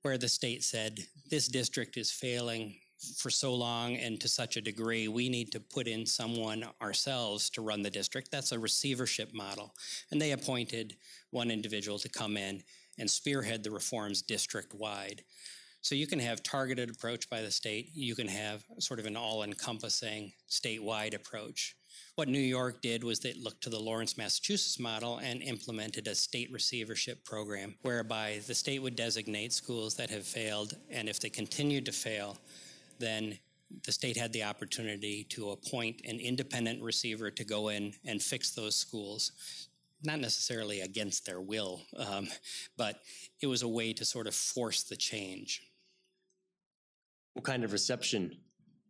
where 0.02 0.18
the 0.18 0.28
state 0.28 0.64
said, 0.64 1.06
This 1.30 1.48
district 1.48 1.96
is 1.96 2.10
failing 2.10 2.76
for 3.16 3.30
so 3.30 3.54
long 3.54 3.96
and 3.96 4.20
to 4.20 4.28
such 4.28 4.56
a 4.56 4.60
degree, 4.60 5.08
we 5.08 5.28
need 5.28 5.50
to 5.52 5.60
put 5.60 5.86
in 5.86 6.04
someone 6.04 6.64
ourselves 6.82 7.48
to 7.50 7.62
run 7.62 7.82
the 7.82 7.90
district. 7.90 8.30
That's 8.30 8.52
a 8.52 8.58
receivership 8.58 9.32
model. 9.32 9.74
And 10.10 10.20
they 10.20 10.32
appointed 10.32 10.96
one 11.30 11.50
individual 11.50 11.98
to 12.00 12.08
come 12.08 12.36
in 12.36 12.62
and 12.98 13.10
spearhead 13.10 13.64
the 13.64 13.70
reforms 13.70 14.22
district 14.22 14.74
wide. 14.74 15.22
So 15.82 15.94
you 15.94 16.06
can 16.06 16.18
have 16.18 16.42
targeted 16.42 16.90
approach 16.90 17.30
by 17.30 17.40
the 17.40 17.50
state, 17.50 17.90
you 17.94 18.14
can 18.14 18.28
have 18.28 18.64
sort 18.78 19.00
of 19.00 19.06
an 19.06 19.16
all 19.16 19.42
encompassing 19.42 20.32
statewide 20.50 21.14
approach. 21.14 21.74
What 22.16 22.28
New 22.28 22.38
York 22.38 22.82
did 22.82 23.02
was 23.02 23.20
they 23.20 23.32
looked 23.34 23.62
to 23.62 23.70
the 23.70 23.78
Lawrence, 23.78 24.18
Massachusetts 24.18 24.78
model 24.78 25.18
and 25.18 25.42
implemented 25.42 26.06
a 26.06 26.14
state 26.14 26.52
receivership 26.52 27.24
program 27.24 27.76
whereby 27.82 28.40
the 28.46 28.54
state 28.54 28.82
would 28.82 28.96
designate 28.96 29.52
schools 29.52 29.94
that 29.94 30.10
have 30.10 30.26
failed, 30.26 30.74
and 30.90 31.08
if 31.08 31.20
they 31.20 31.30
continued 31.30 31.86
to 31.86 31.92
fail, 31.92 32.36
then 32.98 33.38
the 33.84 33.92
state 33.92 34.16
had 34.16 34.32
the 34.32 34.42
opportunity 34.42 35.24
to 35.30 35.50
appoint 35.50 36.02
an 36.04 36.18
independent 36.18 36.82
receiver 36.82 37.30
to 37.30 37.44
go 37.44 37.68
in 37.68 37.94
and 38.04 38.20
fix 38.20 38.50
those 38.50 38.74
schools. 38.76 39.32
Not 40.02 40.18
necessarily 40.18 40.80
against 40.80 41.24
their 41.24 41.40
will, 41.40 41.82
um, 41.96 42.26
but 42.76 43.00
it 43.40 43.46
was 43.46 43.62
a 43.62 43.68
way 43.68 43.92
to 43.92 44.04
sort 44.04 44.26
of 44.26 44.34
force 44.34 44.82
the 44.82 44.96
change. 44.96 45.62
What 47.34 47.44
kind 47.44 47.64
of 47.64 47.72
reception 47.72 48.36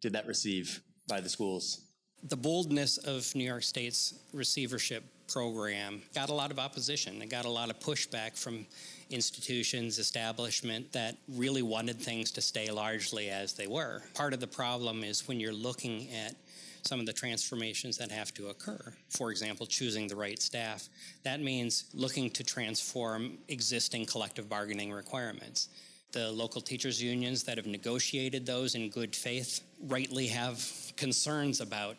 did 0.00 0.14
that 0.14 0.26
receive 0.26 0.80
by 1.08 1.20
the 1.20 1.28
schools? 1.28 1.89
The 2.24 2.36
boldness 2.36 2.98
of 2.98 3.34
New 3.34 3.44
York 3.44 3.62
State's 3.62 4.14
receivership 4.32 5.04
program 5.26 6.02
got 6.14 6.28
a 6.28 6.34
lot 6.34 6.50
of 6.50 6.58
opposition. 6.58 7.22
It 7.22 7.30
got 7.30 7.46
a 7.46 7.50
lot 7.50 7.70
of 7.70 7.78
pushback 7.80 8.36
from 8.36 8.66
institutions, 9.08 9.98
establishment 9.98 10.92
that 10.92 11.16
really 11.28 11.62
wanted 11.62 11.98
things 11.98 12.30
to 12.32 12.42
stay 12.42 12.70
largely 12.70 13.30
as 13.30 13.54
they 13.54 13.66
were. 13.66 14.02
Part 14.14 14.34
of 14.34 14.40
the 14.40 14.46
problem 14.46 15.02
is 15.02 15.26
when 15.26 15.40
you're 15.40 15.52
looking 15.52 16.10
at 16.10 16.34
some 16.82 17.00
of 17.00 17.06
the 17.06 17.12
transformations 17.12 17.96
that 17.98 18.10
have 18.10 18.32
to 18.34 18.48
occur. 18.48 18.94
For 19.10 19.30
example, 19.30 19.66
choosing 19.66 20.06
the 20.06 20.16
right 20.16 20.40
staff. 20.40 20.88
That 21.24 21.40
means 21.40 21.84
looking 21.94 22.30
to 22.30 22.44
transform 22.44 23.38
existing 23.48 24.06
collective 24.06 24.48
bargaining 24.48 24.92
requirements. 24.92 25.68
The 26.12 26.30
local 26.30 26.60
teachers' 26.60 27.02
unions 27.02 27.44
that 27.44 27.56
have 27.56 27.66
negotiated 27.66 28.44
those 28.46 28.74
in 28.74 28.88
good 28.90 29.14
faith 29.14 29.60
rightly 29.86 30.26
have 30.28 30.66
concerns 30.96 31.60
about 31.60 31.96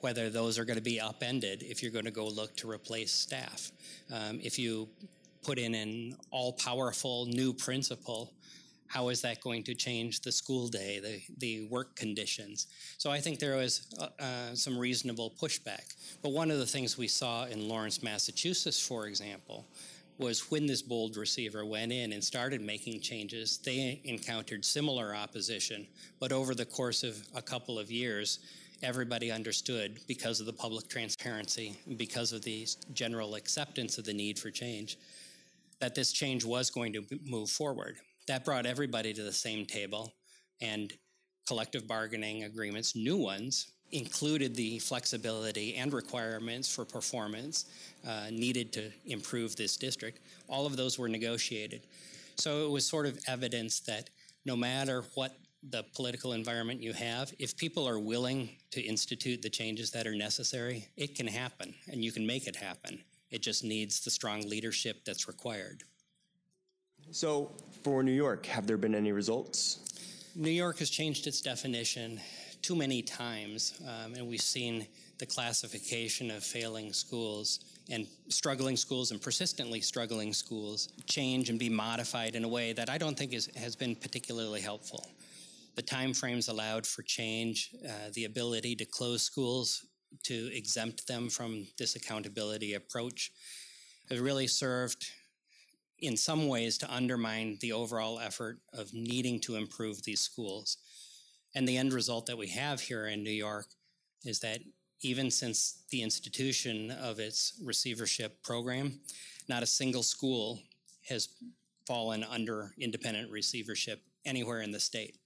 whether 0.00 0.30
those 0.30 0.58
are 0.58 0.64
going 0.64 0.76
to 0.78 0.82
be 0.82 1.00
upended 1.00 1.62
if 1.62 1.82
you're 1.82 1.92
going 1.92 2.04
to 2.04 2.10
go 2.10 2.26
look 2.26 2.56
to 2.56 2.70
replace 2.70 3.12
staff. 3.12 3.72
Um, 4.12 4.40
if 4.42 4.58
you 4.58 4.88
put 5.42 5.58
in 5.58 5.74
an 5.74 6.16
all 6.30 6.52
powerful 6.52 7.26
new 7.26 7.52
principal, 7.52 8.32
how 8.88 9.08
is 9.08 9.20
that 9.22 9.40
going 9.40 9.64
to 9.64 9.74
change 9.74 10.20
the 10.20 10.30
school 10.30 10.68
day, 10.68 11.00
the, 11.00 11.20
the 11.38 11.68
work 11.68 11.96
conditions? 11.96 12.68
So 12.98 13.10
I 13.10 13.20
think 13.20 13.38
there 13.38 13.56
was 13.56 13.86
uh, 13.98 14.08
uh, 14.18 14.54
some 14.54 14.78
reasonable 14.78 15.34
pushback. 15.40 15.94
But 16.22 16.30
one 16.30 16.50
of 16.50 16.58
the 16.58 16.66
things 16.66 16.96
we 16.96 17.08
saw 17.08 17.46
in 17.46 17.68
Lawrence, 17.68 18.02
Massachusetts, 18.02 18.80
for 18.80 19.06
example, 19.06 19.66
was 20.18 20.50
when 20.50 20.66
this 20.66 20.82
bold 20.82 21.16
receiver 21.16 21.66
went 21.66 21.92
in 21.92 22.12
and 22.12 22.24
started 22.24 22.60
making 22.60 23.00
changes, 23.00 23.58
they 23.58 24.00
encountered 24.04 24.64
similar 24.64 25.14
opposition. 25.14 25.86
But 26.18 26.32
over 26.32 26.54
the 26.54 26.64
course 26.64 27.02
of 27.02 27.22
a 27.34 27.42
couple 27.42 27.78
of 27.78 27.90
years, 27.90 28.38
everybody 28.82 29.30
understood 29.30 29.98
because 30.06 30.40
of 30.40 30.46
the 30.46 30.52
public 30.52 30.88
transparency, 30.88 31.76
because 31.96 32.32
of 32.32 32.42
the 32.42 32.66
general 32.92 33.34
acceptance 33.34 33.98
of 33.98 34.04
the 34.04 34.12
need 34.12 34.38
for 34.38 34.50
change, 34.50 34.98
that 35.80 35.94
this 35.94 36.12
change 36.12 36.44
was 36.44 36.70
going 36.70 36.92
to 36.92 37.04
move 37.24 37.50
forward. 37.50 37.96
That 38.28 38.44
brought 38.44 38.66
everybody 38.66 39.12
to 39.12 39.22
the 39.22 39.32
same 39.32 39.66
table, 39.66 40.12
and 40.60 40.92
collective 41.46 41.86
bargaining 41.86 42.44
agreements, 42.44 42.96
new 42.96 43.16
ones, 43.16 43.72
included 43.92 44.54
the 44.54 44.78
flexibility 44.80 45.76
and 45.76 45.92
requirements 45.92 46.72
for 46.72 46.84
performance 46.84 47.66
uh, 48.06 48.26
needed 48.32 48.72
to 48.72 48.90
improve 49.06 49.54
this 49.54 49.76
district. 49.76 50.20
All 50.48 50.66
of 50.66 50.76
those 50.76 50.98
were 50.98 51.08
negotiated. 51.08 51.82
So 52.36 52.66
it 52.66 52.70
was 52.70 52.84
sort 52.84 53.06
of 53.06 53.18
evidence 53.28 53.80
that 53.80 54.10
no 54.44 54.56
matter 54.56 55.04
what 55.14 55.36
the 55.62 55.84
political 55.94 56.32
environment 56.32 56.82
you 56.82 56.92
have, 56.92 57.32
if 57.38 57.56
people 57.56 57.88
are 57.88 57.98
willing 57.98 58.50
to 58.70 58.80
institute 58.80 59.42
the 59.42 59.50
changes 59.50 59.90
that 59.90 60.06
are 60.06 60.14
necessary, 60.14 60.88
it 60.96 61.14
can 61.14 61.26
happen 61.26 61.74
and 61.90 62.04
you 62.04 62.12
can 62.12 62.26
make 62.26 62.46
it 62.46 62.56
happen. 62.56 63.02
It 63.30 63.42
just 63.42 63.64
needs 63.64 64.00
the 64.00 64.10
strong 64.10 64.48
leadership 64.48 65.04
that's 65.04 65.26
required. 65.26 65.82
So, 67.10 67.52
for 67.82 68.02
New 68.02 68.12
York, 68.12 68.46
have 68.46 68.66
there 68.66 68.76
been 68.76 68.94
any 68.94 69.12
results? 69.12 69.80
New 70.34 70.50
York 70.50 70.78
has 70.78 70.90
changed 70.90 71.26
its 71.26 71.40
definition 71.40 72.20
too 72.62 72.74
many 72.74 73.00
times, 73.00 73.80
um, 73.82 74.14
and 74.14 74.26
we've 74.26 74.40
seen 74.40 74.86
the 75.18 75.26
classification 75.26 76.30
of 76.30 76.42
failing 76.42 76.92
schools 76.92 77.60
and 77.88 78.06
struggling 78.28 78.76
schools 78.76 79.12
and 79.12 79.22
persistently 79.22 79.80
struggling 79.80 80.32
schools 80.32 80.88
change 81.06 81.48
and 81.48 81.58
be 81.58 81.68
modified 81.68 82.34
in 82.34 82.44
a 82.44 82.48
way 82.48 82.72
that 82.72 82.90
I 82.90 82.98
don't 82.98 83.16
think 83.16 83.32
is, 83.32 83.48
has 83.56 83.76
been 83.76 83.94
particularly 83.94 84.60
helpful. 84.60 85.06
The 85.76 85.82
timeframes 85.82 86.48
allowed 86.48 86.86
for 86.86 87.02
change, 87.02 87.70
uh, 87.86 88.10
the 88.14 88.24
ability 88.24 88.76
to 88.76 88.86
close 88.86 89.22
schools 89.22 89.84
to 90.24 90.50
exempt 90.56 91.06
them 91.06 91.28
from 91.28 91.66
this 91.78 91.96
accountability 91.96 92.74
approach 92.74 93.30
has 94.08 94.18
really 94.18 94.46
served 94.46 95.06
in 95.98 96.16
some 96.16 96.48
ways 96.48 96.78
to 96.78 96.94
undermine 96.94 97.58
the 97.60 97.72
overall 97.72 98.18
effort 98.18 98.58
of 98.72 98.92
needing 98.92 99.40
to 99.40 99.56
improve 99.56 100.02
these 100.02 100.20
schools. 100.20 100.78
And 101.54 101.66
the 101.66 101.76
end 101.76 101.92
result 101.92 102.26
that 102.26 102.38
we 102.38 102.48
have 102.48 102.80
here 102.80 103.06
in 103.06 103.22
New 103.22 103.30
York 103.30 103.66
is 104.24 104.40
that 104.40 104.60
even 105.02 105.30
since 105.30 105.84
the 105.90 106.02
institution 106.02 106.90
of 106.90 107.18
its 107.18 107.60
receivership 107.62 108.42
program, 108.42 109.00
not 109.48 109.62
a 109.62 109.66
single 109.66 110.02
school 110.02 110.60
has 111.08 111.28
fallen 111.86 112.24
under 112.24 112.72
independent 112.78 113.30
receivership 113.30 114.02
anywhere 114.24 114.60
in 114.60 114.70
the 114.70 114.80
state. 114.80 115.16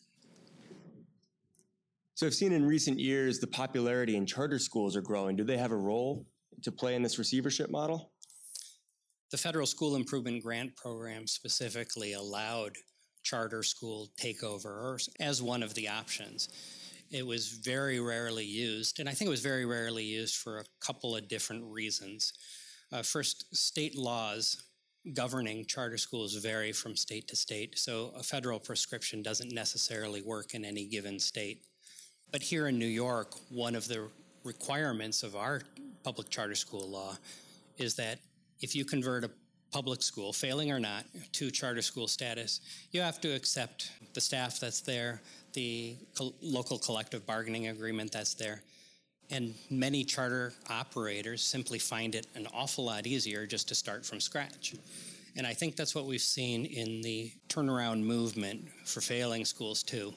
So 2.20 2.26
I've 2.26 2.34
seen 2.34 2.52
in 2.52 2.66
recent 2.66 3.00
years 3.00 3.38
the 3.38 3.46
popularity 3.46 4.14
in 4.14 4.26
charter 4.26 4.58
schools 4.58 4.94
are 4.94 5.00
growing. 5.00 5.36
Do 5.36 5.42
they 5.42 5.56
have 5.56 5.70
a 5.70 5.76
role 5.76 6.26
to 6.60 6.70
play 6.70 6.94
in 6.94 7.02
this 7.02 7.18
receivership 7.18 7.70
model? 7.70 8.12
The 9.30 9.38
Federal 9.38 9.64
School 9.64 9.96
Improvement 9.96 10.42
Grant 10.42 10.76
Program 10.76 11.26
specifically 11.26 12.12
allowed 12.12 12.76
charter 13.22 13.62
school 13.62 14.10
takeover 14.20 15.02
as 15.18 15.40
one 15.40 15.62
of 15.62 15.72
the 15.72 15.88
options. 15.88 16.50
It 17.10 17.26
was 17.26 17.48
very 17.48 18.00
rarely 18.00 18.44
used, 18.44 19.00
and 19.00 19.08
I 19.08 19.12
think 19.12 19.28
it 19.28 19.30
was 19.30 19.40
very 19.40 19.64
rarely 19.64 20.04
used 20.04 20.36
for 20.36 20.58
a 20.58 20.64
couple 20.78 21.16
of 21.16 21.26
different 21.26 21.64
reasons. 21.72 22.34
Uh, 22.92 23.00
first, 23.00 23.46
state 23.56 23.96
laws 23.96 24.62
governing 25.14 25.64
charter 25.64 25.96
schools 25.96 26.34
vary 26.34 26.72
from 26.72 26.96
state 26.96 27.28
to 27.28 27.36
state, 27.36 27.78
so 27.78 28.12
a 28.14 28.22
federal 28.22 28.60
prescription 28.60 29.22
doesn't 29.22 29.54
necessarily 29.54 30.20
work 30.20 30.52
in 30.52 30.66
any 30.66 30.86
given 30.86 31.18
state. 31.18 31.64
But 32.32 32.42
here 32.42 32.68
in 32.68 32.78
New 32.78 32.86
York, 32.86 33.34
one 33.50 33.74
of 33.74 33.88
the 33.88 34.08
requirements 34.44 35.22
of 35.22 35.34
our 35.34 35.62
public 36.04 36.30
charter 36.30 36.54
school 36.54 36.88
law 36.88 37.16
is 37.76 37.94
that 37.96 38.18
if 38.60 38.74
you 38.74 38.84
convert 38.84 39.24
a 39.24 39.30
public 39.72 40.02
school, 40.02 40.32
failing 40.32 40.70
or 40.70 40.80
not, 40.80 41.04
to 41.32 41.50
charter 41.50 41.82
school 41.82 42.08
status, 42.08 42.60
you 42.92 43.00
have 43.00 43.20
to 43.20 43.28
accept 43.28 43.90
the 44.14 44.20
staff 44.20 44.58
that's 44.58 44.80
there, 44.80 45.20
the 45.52 45.96
co- 46.16 46.34
local 46.40 46.78
collective 46.78 47.26
bargaining 47.26 47.68
agreement 47.68 48.12
that's 48.12 48.34
there. 48.34 48.62
And 49.30 49.54
many 49.70 50.04
charter 50.04 50.52
operators 50.68 51.42
simply 51.42 51.78
find 51.78 52.14
it 52.16 52.26
an 52.34 52.48
awful 52.52 52.84
lot 52.84 53.06
easier 53.06 53.46
just 53.46 53.68
to 53.68 53.74
start 53.74 54.04
from 54.04 54.20
scratch. 54.20 54.74
And 55.36 55.46
I 55.46 55.54
think 55.54 55.76
that's 55.76 55.94
what 55.94 56.06
we've 56.06 56.20
seen 56.20 56.66
in 56.66 57.00
the 57.02 57.30
turnaround 57.48 58.02
movement 58.02 58.66
for 58.84 59.00
failing 59.00 59.44
schools, 59.44 59.84
too. 59.84 60.12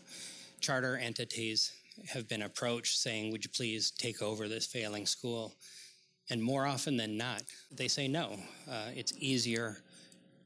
Charter 0.60 0.98
entities 0.98 1.72
have 2.10 2.28
been 2.28 2.42
approached 2.42 3.00
saying, 3.00 3.32
Would 3.32 3.44
you 3.44 3.52
please 3.52 3.92
take 3.92 4.22
over 4.22 4.48
this 4.48 4.66
failing 4.66 5.06
school? 5.06 5.56
And 6.30 6.42
more 6.42 6.66
often 6.66 6.98
than 6.98 7.18
not, 7.18 7.44
they 7.72 7.88
say 7.88 8.08
no. 8.08 8.38
Uh, 8.70 8.90
it's 8.96 9.14
easier 9.20 9.78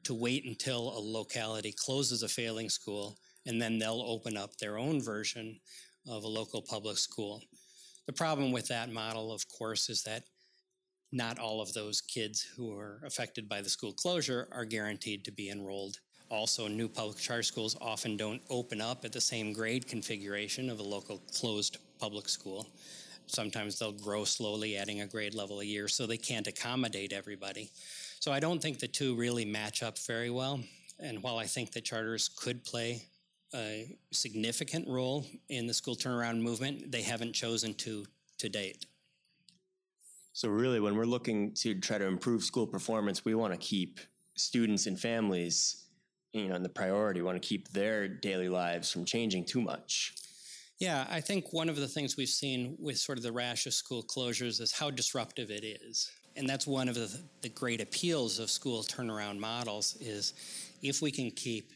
to 0.03 0.13
wait 0.13 0.45
until 0.45 0.97
a 0.97 0.99
locality 0.99 1.73
closes 1.73 2.23
a 2.23 2.27
failing 2.27 2.69
school 2.69 3.17
and 3.45 3.61
then 3.61 3.77
they'll 3.77 4.03
open 4.05 4.35
up 4.37 4.57
their 4.57 4.77
own 4.77 5.01
version 5.01 5.59
of 6.07 6.23
a 6.23 6.27
local 6.27 6.61
public 6.61 6.97
school. 6.97 7.41
The 8.05 8.13
problem 8.13 8.51
with 8.51 8.67
that 8.69 8.91
model, 8.91 9.33
of 9.33 9.43
course, 9.49 9.89
is 9.89 10.03
that 10.03 10.23
not 11.11 11.39
all 11.39 11.61
of 11.61 11.73
those 11.73 12.01
kids 12.01 12.41
who 12.41 12.73
are 12.77 13.01
affected 13.05 13.47
by 13.47 13.61
the 13.61 13.69
school 13.69 13.93
closure 13.93 14.47
are 14.51 14.65
guaranteed 14.65 15.23
to 15.25 15.31
be 15.31 15.49
enrolled 15.49 15.97
also, 16.29 16.67
new 16.67 16.87
public 16.89 17.17
charter 17.17 17.43
schools 17.43 17.77
often 17.79 18.17
don't 18.17 18.41
open 18.49 18.81
up 18.81 19.05
at 19.05 19.13
the 19.13 19.21
same 19.21 19.53
grade 19.53 19.87
configuration 19.87 20.69
of 20.69 20.79
a 20.79 20.83
local 20.83 21.21
closed 21.33 21.77
public 21.99 22.27
school. 22.27 22.67
Sometimes 23.27 23.79
they'll 23.79 23.91
grow 23.91 24.23
slowly, 24.23 24.77
adding 24.77 25.01
a 25.01 25.07
grade 25.07 25.33
level 25.33 25.59
a 25.59 25.63
year, 25.63 25.87
so 25.87 26.05
they 26.05 26.17
can't 26.17 26.47
accommodate 26.47 27.13
everybody. 27.13 27.69
So 28.19 28.31
I 28.31 28.39
don't 28.39 28.61
think 28.61 28.79
the 28.79 28.87
two 28.87 29.15
really 29.15 29.45
match 29.45 29.83
up 29.83 29.97
very 29.99 30.29
well. 30.29 30.59
And 30.99 31.21
while 31.21 31.37
I 31.37 31.45
think 31.45 31.71
that 31.73 31.85
charters 31.85 32.29
could 32.29 32.63
play 32.63 33.03
a 33.53 33.95
significant 34.11 34.87
role 34.87 35.25
in 35.49 35.67
the 35.67 35.73
school 35.73 35.95
turnaround 35.95 36.41
movement, 36.41 36.91
they 36.91 37.01
haven't 37.01 37.33
chosen 37.33 37.73
to 37.75 38.05
to 38.39 38.49
date. 38.49 38.85
So, 40.33 40.49
really, 40.49 40.79
when 40.79 40.95
we're 40.95 41.05
looking 41.05 41.53
to 41.55 41.73
try 41.79 41.97
to 41.97 42.05
improve 42.05 42.43
school 42.43 42.67
performance, 42.67 43.25
we 43.25 43.33
want 43.33 43.53
to 43.53 43.57
keep 43.57 43.99
students 44.35 44.85
and 44.85 44.99
families 44.99 45.86
you 46.37 46.49
know, 46.49 46.55
and 46.55 46.65
the 46.65 46.69
priority 46.69 47.21
want 47.21 47.41
to 47.41 47.47
keep 47.47 47.69
their 47.69 48.07
daily 48.07 48.49
lives 48.49 48.91
from 48.91 49.05
changing 49.05 49.45
too 49.45 49.61
much. 49.61 50.13
Yeah, 50.79 51.07
I 51.09 51.21
think 51.21 51.53
one 51.53 51.69
of 51.69 51.75
the 51.75 51.87
things 51.87 52.17
we've 52.17 52.29
seen 52.29 52.77
with 52.79 52.97
sort 52.97 53.17
of 53.17 53.23
the 53.23 53.31
rash 53.31 53.65
of 53.65 53.73
school 53.73 54.03
closures 54.03 54.61
is 54.61 54.71
how 54.71 54.91
disruptive 54.91 55.49
it 55.49 55.63
is. 55.63 56.11
And 56.35 56.47
that's 56.47 56.67
one 56.67 56.87
of 56.87 56.93
the, 56.93 57.19
the 57.41 57.49
great 57.49 57.81
appeals 57.81 58.37
of 58.37 58.51
school 58.51 58.83
turnaround 58.83 59.39
models 59.39 59.97
is 59.99 60.33
if 60.83 61.01
we 61.01 61.09
can 61.09 61.31
keep 61.31 61.71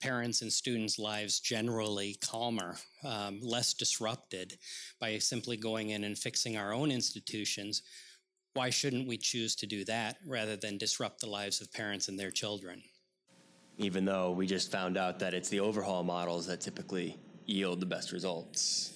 parents 0.00 0.42
and 0.42 0.52
students' 0.52 0.98
lives 0.98 1.38
generally 1.38 2.16
calmer, 2.20 2.76
um, 3.04 3.38
less 3.40 3.74
disrupted 3.74 4.58
by 5.00 5.18
simply 5.18 5.56
going 5.56 5.90
in 5.90 6.02
and 6.02 6.18
fixing 6.18 6.56
our 6.56 6.72
own 6.72 6.90
institutions, 6.90 7.82
why 8.54 8.70
shouldn't 8.70 9.06
we 9.06 9.18
choose 9.18 9.54
to 9.54 9.66
do 9.66 9.84
that 9.84 10.16
rather 10.26 10.56
than 10.56 10.78
disrupt 10.78 11.20
the 11.20 11.28
lives 11.28 11.60
of 11.60 11.72
parents 11.72 12.08
and 12.08 12.18
their 12.18 12.30
children? 12.30 12.82
Even 13.78 14.04
though 14.04 14.30
we 14.30 14.46
just 14.46 14.70
found 14.70 14.96
out 14.96 15.18
that 15.18 15.34
it's 15.34 15.48
the 15.48 15.60
overhaul 15.60 16.02
models 16.02 16.46
that 16.46 16.60
typically 16.60 17.18
yield 17.44 17.80
the 17.80 17.86
best 17.86 18.12
results. 18.12 18.92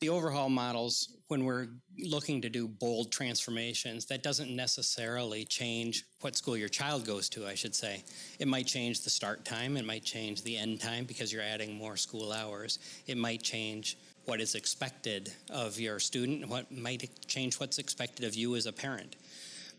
The 0.00 0.08
overhaul 0.08 0.48
models, 0.48 1.16
when 1.28 1.44
we're 1.44 1.68
looking 1.98 2.42
to 2.42 2.48
do 2.48 2.66
bold 2.66 3.12
transformations, 3.12 4.06
that 4.06 4.22
doesn't 4.22 4.54
necessarily 4.54 5.44
change 5.44 6.04
what 6.22 6.36
school 6.36 6.56
your 6.56 6.68
child 6.68 7.06
goes 7.06 7.28
to, 7.30 7.46
I 7.46 7.54
should 7.54 7.74
say. 7.74 8.02
It 8.40 8.48
might 8.48 8.66
change 8.66 9.02
the 9.02 9.10
start 9.10 9.44
time, 9.44 9.76
it 9.76 9.84
might 9.84 10.02
change 10.02 10.42
the 10.42 10.56
end 10.56 10.80
time 10.80 11.04
because 11.04 11.32
you're 11.32 11.42
adding 11.42 11.74
more 11.74 11.96
school 11.96 12.32
hours. 12.32 12.80
It 13.06 13.16
might 13.16 13.42
change 13.42 13.96
what 14.24 14.40
is 14.40 14.54
expected 14.54 15.32
of 15.50 15.78
your 15.78 15.98
student, 15.98 16.48
what 16.48 16.70
might 16.72 17.08
change 17.26 17.58
what's 17.58 17.78
expected 17.78 18.24
of 18.24 18.34
you 18.34 18.56
as 18.56 18.66
a 18.66 18.72
parent. 18.72 19.16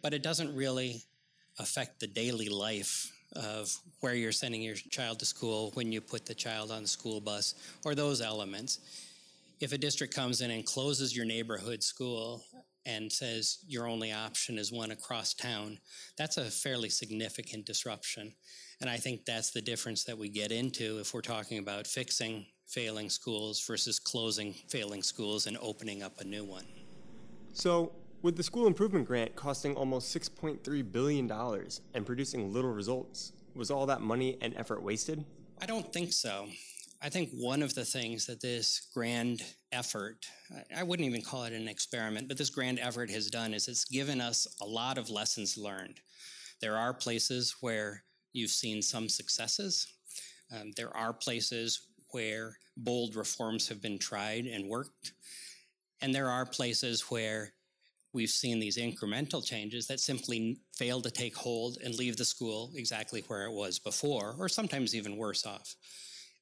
But 0.01 0.13
it 0.13 0.23
doesn't 0.23 0.55
really 0.55 1.03
affect 1.59 1.99
the 1.99 2.07
daily 2.07 2.49
life 2.49 3.11
of 3.35 3.75
where 3.99 4.13
you're 4.13 4.31
sending 4.31 4.61
your 4.61 4.75
child 4.75 5.19
to 5.19 5.25
school, 5.25 5.71
when 5.73 5.91
you 5.91 6.01
put 6.01 6.25
the 6.25 6.35
child 6.35 6.71
on 6.71 6.83
the 6.83 6.87
school 6.87 7.21
bus, 7.21 7.55
or 7.85 7.95
those 7.95 8.21
elements. 8.21 8.79
If 9.59 9.71
a 9.71 9.77
district 9.77 10.13
comes 10.13 10.41
in 10.41 10.51
and 10.51 10.65
closes 10.65 11.15
your 11.15 11.25
neighborhood 11.25 11.83
school 11.83 12.43
and 12.85 13.11
says 13.11 13.59
your 13.67 13.87
only 13.87 14.11
option 14.11 14.57
is 14.57 14.71
one 14.71 14.91
across 14.91 15.33
town, 15.33 15.79
that's 16.17 16.37
a 16.37 16.45
fairly 16.45 16.89
significant 16.89 17.65
disruption. 17.65 18.33
And 18.81 18.89
I 18.89 18.97
think 18.97 19.25
that's 19.25 19.51
the 19.51 19.61
difference 19.61 20.03
that 20.03 20.17
we 20.17 20.27
get 20.27 20.51
into 20.51 20.99
if 20.99 21.13
we're 21.13 21.21
talking 21.21 21.59
about 21.59 21.87
fixing 21.87 22.45
failing 22.67 23.09
schools 23.09 23.63
versus 23.65 23.99
closing 23.99 24.53
failing 24.67 25.03
schools 25.03 25.47
and 25.47 25.57
opening 25.61 26.03
up 26.03 26.19
a 26.19 26.23
new 26.23 26.43
one. 26.43 26.65
So, 27.53 27.91
with 28.23 28.38
the 28.38 28.41
school 28.41 28.65
improvement 28.65 29.05
grant 29.05 29.36
costing 29.36 29.75
almost 29.75 30.15
$6.3 30.17 30.91
billion 30.91 31.31
and 31.93 32.05
producing 32.05 32.51
little 32.51 32.71
results, 32.71 33.33
was 33.53 33.69
all 33.69 33.86
that 33.86 34.01
money 34.01 34.38
and 34.41 34.55
effort 34.57 34.81
wasted? 34.81 35.23
I 35.62 35.65
don't 35.65 35.91
think 35.93 36.13
so. 36.13 36.47
I 37.01 37.09
think 37.09 37.29
one 37.33 37.62
of 37.62 37.75
the 37.75 37.83
things 37.83 38.25
that 38.27 38.41
this 38.41 38.88
grand 38.93 39.43
effort, 39.73 40.25
I 40.75 40.83
wouldn't 40.83 41.07
even 41.07 41.21
call 41.21 41.43
it 41.43 41.51
an 41.51 41.67
experiment, 41.67 42.29
but 42.29 42.38
this 42.38 42.49
grand 42.49 42.79
effort 42.79 43.09
has 43.12 43.29
done 43.29 43.53
is 43.53 43.67
it's 43.67 43.83
given 43.83 44.21
us 44.21 44.47
a 44.62 44.65
lot 44.65 44.97
of 44.97 45.09
lessons 45.09 45.57
learned. 45.57 45.99
There 46.62 46.77
are 46.77 46.93
places 46.93 47.57
where 47.59 48.03
you've 48.31 48.51
seen 48.51 48.81
some 48.81 49.09
successes. 49.09 49.86
Um, 50.55 50.71
there 50.77 50.95
are 50.95 51.12
places 51.12 51.88
where 52.12 52.57
bold 52.77 53.17
reforms 53.17 53.67
have 53.67 53.81
been 53.81 53.99
tried 53.99 54.45
and 54.45 54.69
worked. 54.69 55.12
And 56.01 56.15
there 56.15 56.29
are 56.29 56.45
places 56.45 57.01
where 57.12 57.53
we've 58.13 58.30
seen 58.30 58.60
these 58.60 58.78
incremental 58.78 59.43
changes 59.43 59.88
that 59.88 59.99
simply 59.99 60.60
fail 60.76 61.02
to 61.02 61.12
take 61.12 61.36
hold 61.36 61.78
and 61.84 61.95
leave 61.95 62.15
the 62.15 62.26
school 62.26 62.71
exactly 62.76 63.23
where 63.28 63.45
it 63.45 63.52
was 63.52 63.80
before, 63.80 64.36
or 64.39 64.47
sometimes 64.47 64.95
even 64.95 65.17
worse 65.17 65.45
off. 65.45 65.76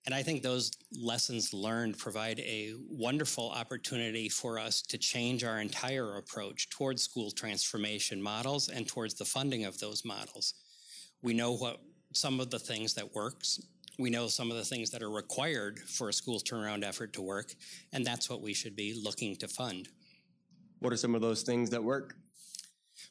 And 0.06 0.16
I 0.16 0.24
think 0.24 0.42
those 0.42 0.72
lessons 1.00 1.54
learned 1.54 1.98
provide 1.98 2.40
a 2.40 2.74
wonderful 2.90 3.52
opportunity 3.52 4.30
for 4.30 4.58
us 4.58 4.82
to 4.84 4.98
change 4.98 5.44
our 5.44 5.60
entire 5.60 6.18
approach 6.18 6.70
towards 6.70 7.04
school 7.04 7.30
transformation 7.30 8.22
models 8.22 8.70
and 8.70 8.88
towards 8.88 9.14
the 9.14 9.26
funding 9.26 9.66
of 9.66 9.80
those 9.80 10.04
models. 10.04 10.56
We 11.22 11.36
know 11.36 11.54
what 11.54 11.78
some 12.14 12.40
of 12.40 12.50
the 12.50 12.60
things 12.60 12.96
that 12.96 13.14
works. 13.14 13.62
We 14.00 14.10
know 14.10 14.28
some 14.28 14.50
of 14.50 14.58
the 14.58 14.66
things 14.66 14.90
that 14.90 15.04
are 15.04 15.12
required 15.12 15.80
for 15.80 16.10
a 16.10 16.14
school 16.14 16.40
turnaround 16.40 16.84
effort 16.84 17.14
to 17.14 17.22
work, 17.22 17.54
and 17.94 18.04
that's 18.04 18.30
what 18.30 18.42
we 18.42 18.56
should 18.56 18.76
be 18.76 19.00
looking 19.04 19.36
to 19.36 19.48
fund. 19.48 19.88
What 20.82 20.92
are 20.92 20.98
some 20.98 21.14
of 21.14 21.22
those 21.22 21.44
things 21.44 21.70
that 21.70 21.84
work? 21.84 22.16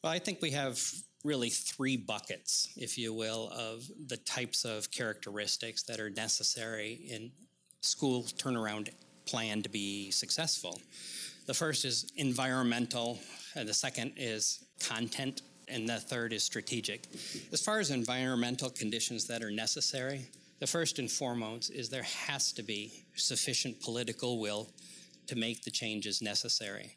Well, 0.03 0.13
I 0.13 0.19
think 0.19 0.43
we 0.43 0.51
have 0.51 0.81
really 1.23 1.51
three 1.51 1.97
buckets, 1.97 2.69
if 2.77 2.99
you 2.99 3.15
will, 3.15 3.49
of 3.55 3.89
the 4.09 4.17
types 4.17 4.65
of 4.65 4.91
characteristics 4.91 5.85
that 5.85 6.01
are 6.01 6.11
necessary 6.11 6.95
in 7.09 7.31
school 7.81 8.25
turnaround 8.25 8.89
plan 9.25 9.63
to 9.63 9.69
be 9.69 10.11
successful. 10.11 10.81
The 11.47 11.55
first 11.55 11.85
is 11.85 12.11
environmental, 12.17 13.21
and 13.55 13.69
the 13.69 13.75
second 13.75 14.15
is 14.17 14.65
content, 14.81 15.43
and 15.69 15.89
the 15.89 16.01
third 16.01 16.33
is 16.33 16.43
strategic. 16.43 17.07
As 17.53 17.63
far 17.63 17.79
as 17.79 17.93
environmental 17.93 18.71
conditions 18.71 19.29
that 19.29 19.45
are 19.45 19.51
necessary, 19.53 20.27
the 20.59 20.67
first 20.67 20.99
and 20.99 21.09
foremost 21.09 21.71
is 21.71 21.89
there 21.89 22.03
has 22.03 22.53
to 22.53 22.65
be 22.65 23.05
sufficient 23.15 23.81
political 23.81 24.41
will 24.41 24.71
to 25.29 25.37
make 25.37 25.63
the 25.63 25.71
changes 25.71 26.21
necessary. 26.21 26.97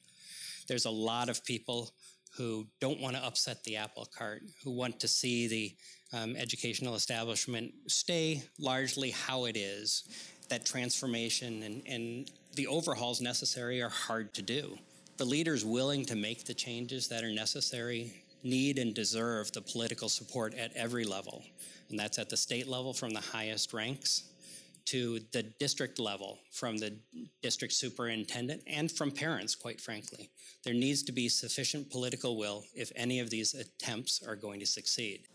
There's 0.67 0.85
a 0.85 0.91
lot 0.91 1.29
of 1.29 1.43
people 1.45 1.91
who 2.37 2.65
don't 2.79 2.99
want 2.99 3.15
to 3.15 3.23
upset 3.23 3.63
the 3.63 3.77
apple 3.77 4.07
cart, 4.17 4.41
who 4.63 4.71
want 4.71 4.99
to 4.99 5.07
see 5.07 5.47
the 5.47 5.75
um, 6.17 6.35
educational 6.35 6.95
establishment 6.95 7.71
stay 7.87 8.43
largely 8.59 9.11
how 9.11 9.45
it 9.45 9.55
is. 9.55 10.03
That 10.49 10.65
transformation 10.65 11.63
and, 11.63 11.83
and 11.87 12.31
the 12.55 12.67
overhauls 12.67 13.21
necessary 13.21 13.81
are 13.81 13.89
hard 13.89 14.33
to 14.35 14.41
do. 14.41 14.77
The 15.17 15.25
leaders 15.25 15.63
willing 15.63 16.05
to 16.05 16.15
make 16.15 16.45
the 16.45 16.53
changes 16.53 17.07
that 17.07 17.23
are 17.23 17.31
necessary 17.31 18.13
need 18.43 18.77
and 18.77 18.93
deserve 18.93 19.51
the 19.51 19.61
political 19.61 20.09
support 20.09 20.53
at 20.55 20.75
every 20.75 21.05
level. 21.05 21.43
And 21.89 21.99
that's 21.99 22.19
at 22.19 22.29
the 22.29 22.37
state 22.37 22.67
level 22.67 22.93
from 22.93 23.11
the 23.11 23.21
highest 23.21 23.73
ranks 23.73 24.23
to 24.85 25.19
the 25.31 25.43
district 25.59 25.99
level 25.99 26.39
from 26.51 26.77
the 26.77 26.95
district 27.41 27.73
superintendent 27.73 28.61
and 28.67 28.91
from 28.91 29.11
parents, 29.11 29.55
quite 29.55 29.79
frankly. 29.79 30.29
There 30.63 30.73
needs 30.73 31.03
to 31.03 31.11
be 31.11 31.29
sufficient 31.29 31.89
political 31.89 32.37
will 32.37 32.63
if 32.75 32.91
any 32.95 33.19
of 33.19 33.29
these 33.29 33.53
attempts 33.53 34.21
are 34.27 34.35
going 34.35 34.59
to 34.59 34.65
succeed. 34.65 35.27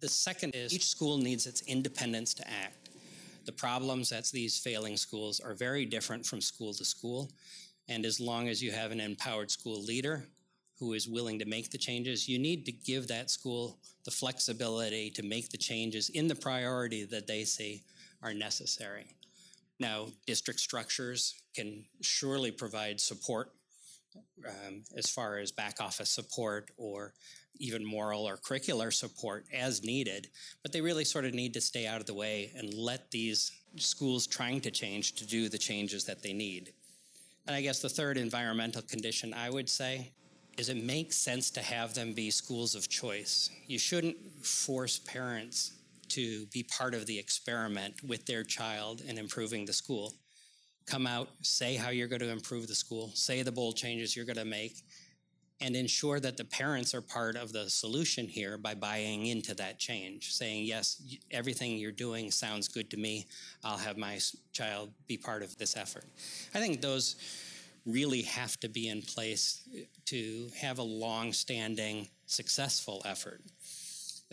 The 0.00 0.08
second 0.08 0.54
is 0.54 0.74
each 0.74 0.86
school 0.86 1.16
needs 1.16 1.46
its 1.46 1.62
independence 1.62 2.34
to 2.34 2.48
act. 2.48 2.90
The 3.46 3.52
problems 3.52 4.12
at 4.12 4.26
these 4.26 4.58
failing 4.58 4.96
schools 4.96 5.40
are 5.40 5.54
very 5.54 5.86
different 5.86 6.26
from 6.26 6.40
school 6.40 6.74
to 6.74 6.84
school. 6.84 7.30
And 7.88 8.04
as 8.04 8.20
long 8.20 8.48
as 8.48 8.62
you 8.62 8.72
have 8.72 8.90
an 8.90 9.00
empowered 9.00 9.50
school 9.50 9.82
leader 9.82 10.26
who 10.78 10.92
is 10.94 11.08
willing 11.08 11.38
to 11.38 11.44
make 11.44 11.70
the 11.70 11.78
changes, 11.78 12.28
you 12.28 12.38
need 12.38 12.66
to 12.66 12.72
give 12.72 13.06
that 13.08 13.30
school 13.30 13.78
the 14.04 14.10
flexibility 14.10 15.10
to 15.10 15.22
make 15.22 15.50
the 15.50 15.58
changes 15.58 16.08
in 16.10 16.26
the 16.26 16.34
priority 16.34 17.04
that 17.04 17.26
they 17.26 17.44
see 17.44 17.82
are 18.24 18.34
necessary. 18.34 19.06
Now, 19.78 20.06
district 20.26 20.60
structures 20.60 21.34
can 21.54 21.84
surely 22.00 22.50
provide 22.50 23.00
support 23.00 23.52
um, 24.46 24.82
as 24.96 25.10
far 25.10 25.38
as 25.38 25.52
back 25.52 25.80
office 25.80 26.10
support 26.10 26.70
or 26.76 27.12
even 27.58 27.84
moral 27.84 28.26
or 28.26 28.36
curricular 28.36 28.92
support 28.92 29.44
as 29.52 29.84
needed, 29.84 30.28
but 30.62 30.72
they 30.72 30.80
really 30.80 31.04
sort 31.04 31.24
of 31.24 31.34
need 31.34 31.54
to 31.54 31.60
stay 31.60 31.86
out 31.86 32.00
of 32.00 32.06
the 32.06 32.14
way 32.14 32.50
and 32.56 32.74
let 32.74 33.10
these 33.10 33.52
schools 33.76 34.26
trying 34.26 34.60
to 34.60 34.70
change 34.70 35.14
to 35.14 35.26
do 35.26 35.48
the 35.48 35.58
changes 35.58 36.04
that 36.04 36.22
they 36.22 36.32
need. 36.32 36.72
And 37.46 37.54
I 37.54 37.60
guess 37.60 37.80
the 37.80 37.88
third 37.88 38.16
environmental 38.16 38.82
condition 38.82 39.34
I 39.34 39.50
would 39.50 39.68
say 39.68 40.12
is 40.56 40.68
it 40.68 40.82
makes 40.82 41.16
sense 41.16 41.50
to 41.50 41.60
have 41.60 41.94
them 41.94 42.12
be 42.12 42.30
schools 42.30 42.74
of 42.74 42.88
choice. 42.88 43.50
You 43.66 43.78
shouldn't 43.78 44.16
force 44.44 44.98
parents 44.98 45.72
to 46.10 46.46
be 46.46 46.62
part 46.62 46.94
of 46.94 47.06
the 47.06 47.18
experiment 47.18 48.02
with 48.02 48.26
their 48.26 48.44
child 48.44 49.02
and 49.06 49.18
improving 49.18 49.64
the 49.64 49.72
school. 49.72 50.14
Come 50.86 51.06
out, 51.06 51.28
say 51.42 51.76
how 51.76 51.90
you're 51.90 52.08
going 52.08 52.20
to 52.20 52.30
improve 52.30 52.66
the 52.66 52.74
school, 52.74 53.10
say 53.14 53.42
the 53.42 53.52
bold 53.52 53.76
changes 53.76 54.14
you're 54.14 54.26
going 54.26 54.36
to 54.36 54.44
make, 54.44 54.82
and 55.60 55.76
ensure 55.76 56.20
that 56.20 56.36
the 56.36 56.44
parents 56.44 56.94
are 56.94 57.00
part 57.00 57.36
of 57.36 57.52
the 57.52 57.70
solution 57.70 58.28
here 58.28 58.58
by 58.58 58.74
buying 58.74 59.26
into 59.26 59.54
that 59.54 59.78
change, 59.78 60.32
saying, 60.34 60.64
Yes, 60.64 61.00
everything 61.30 61.78
you're 61.78 61.92
doing 61.92 62.30
sounds 62.30 62.68
good 62.68 62.90
to 62.90 62.96
me. 62.96 63.26
I'll 63.62 63.78
have 63.78 63.96
my 63.96 64.18
child 64.52 64.90
be 65.06 65.16
part 65.16 65.42
of 65.42 65.56
this 65.56 65.76
effort. 65.76 66.04
I 66.54 66.58
think 66.58 66.80
those 66.80 67.16
really 67.86 68.22
have 68.22 68.58
to 68.60 68.68
be 68.68 68.88
in 68.88 69.02
place 69.02 69.62
to 70.06 70.50
have 70.60 70.78
a 70.78 70.82
long 70.82 71.32
standing, 71.32 72.08
successful 72.26 73.02
effort 73.04 73.40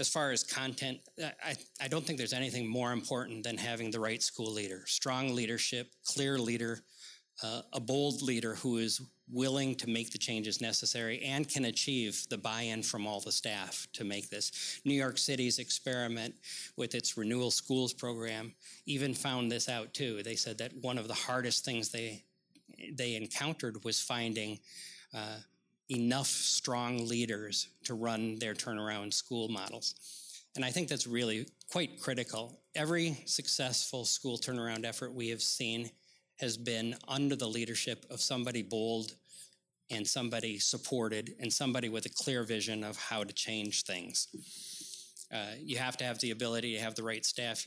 as 0.01 0.09
far 0.09 0.31
as 0.31 0.43
content, 0.43 0.97
I, 1.45 1.55
I 1.79 1.87
don't 1.87 2.05
think 2.05 2.17
there's 2.17 2.33
anything 2.33 2.67
more 2.67 2.91
important 2.91 3.43
than 3.45 3.57
having 3.57 3.91
the 3.91 3.99
right 4.01 4.21
school 4.21 4.51
leader. 4.51 4.83
Strong 4.87 5.33
leadership, 5.33 5.93
clear 6.03 6.37
leader, 6.37 6.79
uh, 7.43 7.61
a 7.71 7.79
bold 7.79 8.21
leader 8.21 8.55
who 8.55 8.79
is 8.79 8.99
willing 9.31 9.75
to 9.75 9.87
make 9.87 10.11
the 10.11 10.17
changes 10.17 10.59
necessary 10.59 11.21
and 11.23 11.47
can 11.47 11.65
achieve 11.65 12.25
the 12.29 12.37
buy-in 12.37 12.83
from 12.83 13.07
all 13.07 13.21
the 13.21 13.31
staff 13.31 13.87
to 13.93 14.03
make 14.03 14.29
this. 14.29 14.81
New 14.83 14.93
York 14.93 15.17
City's 15.17 15.57
experiment 15.59 16.35
with 16.75 16.93
its 16.95 17.15
renewal 17.15 17.51
schools 17.51 17.93
program 17.93 18.53
even 18.85 19.13
found 19.13 19.51
this 19.51 19.69
out 19.69 19.93
too. 19.93 20.21
They 20.23 20.35
said 20.35 20.57
that 20.57 20.73
one 20.81 20.97
of 20.97 21.07
the 21.07 21.13
hardest 21.13 21.63
things 21.63 21.89
they 21.89 22.23
they 22.93 23.15
encountered 23.15 23.83
was 23.83 24.01
finding 24.01 24.59
uh, 25.13 25.37
enough 25.89 26.27
strong 26.27 27.07
leaders 27.07 27.67
to 27.85 27.93
run 27.93 28.39
their 28.39 28.53
turnaround 28.53 29.13
school 29.13 29.49
models. 29.49 29.95
And 30.55 30.65
I 30.65 30.71
think 30.71 30.87
that's 30.87 31.07
really 31.07 31.47
quite 31.69 31.99
critical. 31.99 32.59
Every 32.75 33.17
successful 33.25 34.05
school 34.05 34.37
turnaround 34.37 34.85
effort 34.85 35.13
we 35.13 35.29
have 35.29 35.41
seen 35.41 35.89
has 36.39 36.57
been 36.57 36.95
under 37.07 37.35
the 37.35 37.47
leadership 37.47 38.05
of 38.09 38.19
somebody 38.19 38.61
bold 38.61 39.15
and 39.89 40.07
somebody 40.07 40.57
supported 40.57 41.35
and 41.39 41.51
somebody 41.51 41.89
with 41.89 42.05
a 42.05 42.09
clear 42.09 42.43
vision 42.43 42.83
of 42.83 42.97
how 42.97 43.23
to 43.23 43.33
change 43.33 43.83
things. 43.83 44.27
Uh, 45.31 45.53
you 45.59 45.77
have 45.77 45.95
to 45.97 46.03
have 46.03 46.19
the 46.19 46.31
ability 46.31 46.75
to 46.75 46.81
have 46.81 46.95
the 46.95 47.03
right 47.03 47.25
staff. 47.25 47.65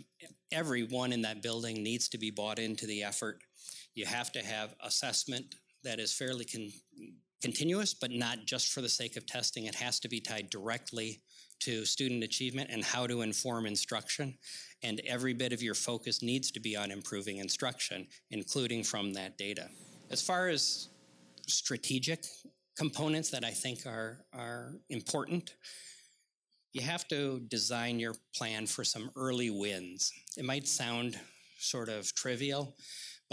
Everyone 0.52 1.12
in 1.12 1.22
that 1.22 1.42
building 1.42 1.82
needs 1.82 2.08
to 2.08 2.18
be 2.18 2.30
bought 2.30 2.58
into 2.58 2.86
the 2.86 3.02
effort. 3.02 3.40
You 3.94 4.04
have 4.06 4.32
to 4.32 4.44
have 4.44 4.74
assessment 4.82 5.54
that 5.82 6.00
is 6.00 6.12
fairly 6.12 6.44
con- 6.44 6.72
continuous, 7.44 7.92
but 7.92 8.10
not 8.10 8.46
just 8.46 8.72
for 8.72 8.80
the 8.80 8.88
sake 8.88 9.18
of 9.18 9.26
testing. 9.26 9.66
It 9.66 9.74
has 9.74 10.00
to 10.00 10.08
be 10.08 10.18
tied 10.18 10.48
directly 10.48 11.20
to 11.60 11.84
student 11.84 12.24
achievement 12.24 12.70
and 12.72 12.82
how 12.82 13.06
to 13.06 13.20
inform 13.20 13.66
instruction. 13.66 14.38
And 14.82 15.02
every 15.06 15.34
bit 15.34 15.52
of 15.52 15.62
your 15.62 15.74
focus 15.74 16.22
needs 16.22 16.50
to 16.52 16.60
be 16.60 16.74
on 16.74 16.90
improving 16.90 17.36
instruction, 17.36 18.06
including 18.30 18.82
from 18.82 19.12
that 19.12 19.36
data. 19.36 19.68
As 20.10 20.22
far 20.22 20.48
as 20.48 20.88
strategic 21.46 22.24
components 22.78 23.28
that 23.28 23.44
I 23.44 23.50
think 23.50 23.84
are, 23.84 24.24
are 24.32 24.76
important, 24.88 25.54
you 26.72 26.80
have 26.80 27.06
to 27.08 27.40
design 27.48 28.00
your 28.00 28.14
plan 28.34 28.66
for 28.66 28.84
some 28.84 29.10
early 29.16 29.50
wins. 29.50 30.10
It 30.38 30.46
might 30.46 30.66
sound 30.66 31.18
sort 31.58 31.90
of 31.90 32.14
trivial, 32.14 32.74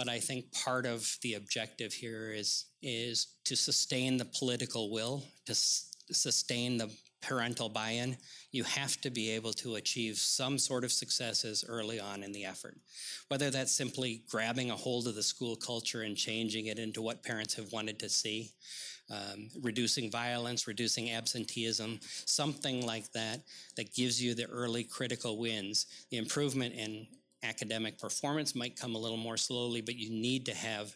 but 0.01 0.09
I 0.09 0.17
think 0.17 0.51
part 0.51 0.87
of 0.87 1.15
the 1.21 1.35
objective 1.35 1.93
here 1.93 2.33
is 2.35 2.65
is 2.81 3.35
to 3.45 3.55
sustain 3.55 4.17
the 4.17 4.25
political 4.25 4.91
will, 4.91 5.23
to 5.45 5.51
s- 5.51 5.95
sustain 6.11 6.79
the 6.79 6.89
parental 7.21 7.69
buy-in. 7.69 8.17
You 8.51 8.63
have 8.63 8.99
to 9.01 9.11
be 9.11 9.29
able 9.29 9.53
to 9.53 9.75
achieve 9.75 10.17
some 10.17 10.57
sort 10.57 10.83
of 10.83 10.91
successes 10.91 11.63
early 11.67 11.99
on 11.99 12.23
in 12.23 12.31
the 12.31 12.45
effort. 12.45 12.77
Whether 13.27 13.51
that's 13.51 13.71
simply 13.71 14.23
grabbing 14.27 14.71
a 14.71 14.75
hold 14.75 15.07
of 15.07 15.13
the 15.13 15.21
school 15.21 15.55
culture 15.55 16.01
and 16.01 16.17
changing 16.17 16.65
it 16.65 16.79
into 16.79 17.03
what 17.03 17.21
parents 17.21 17.53
have 17.53 17.71
wanted 17.71 17.99
to 17.99 18.09
see, 18.09 18.53
um, 19.11 19.51
reducing 19.61 20.09
violence, 20.09 20.67
reducing 20.67 21.11
absenteeism, 21.11 21.99
something 22.25 22.83
like 22.87 23.11
that 23.11 23.41
that 23.75 23.93
gives 23.93 24.19
you 24.19 24.33
the 24.33 24.49
early 24.49 24.83
critical 24.83 25.37
wins. 25.37 25.85
The 26.09 26.17
improvement 26.17 26.73
in 26.73 27.05
academic 27.43 27.97
performance 27.99 28.55
might 28.55 28.79
come 28.79 28.95
a 28.95 28.97
little 28.97 29.17
more 29.17 29.37
slowly, 29.37 29.81
but 29.81 29.95
you 29.95 30.09
need 30.09 30.45
to 30.45 30.55
have 30.55 30.95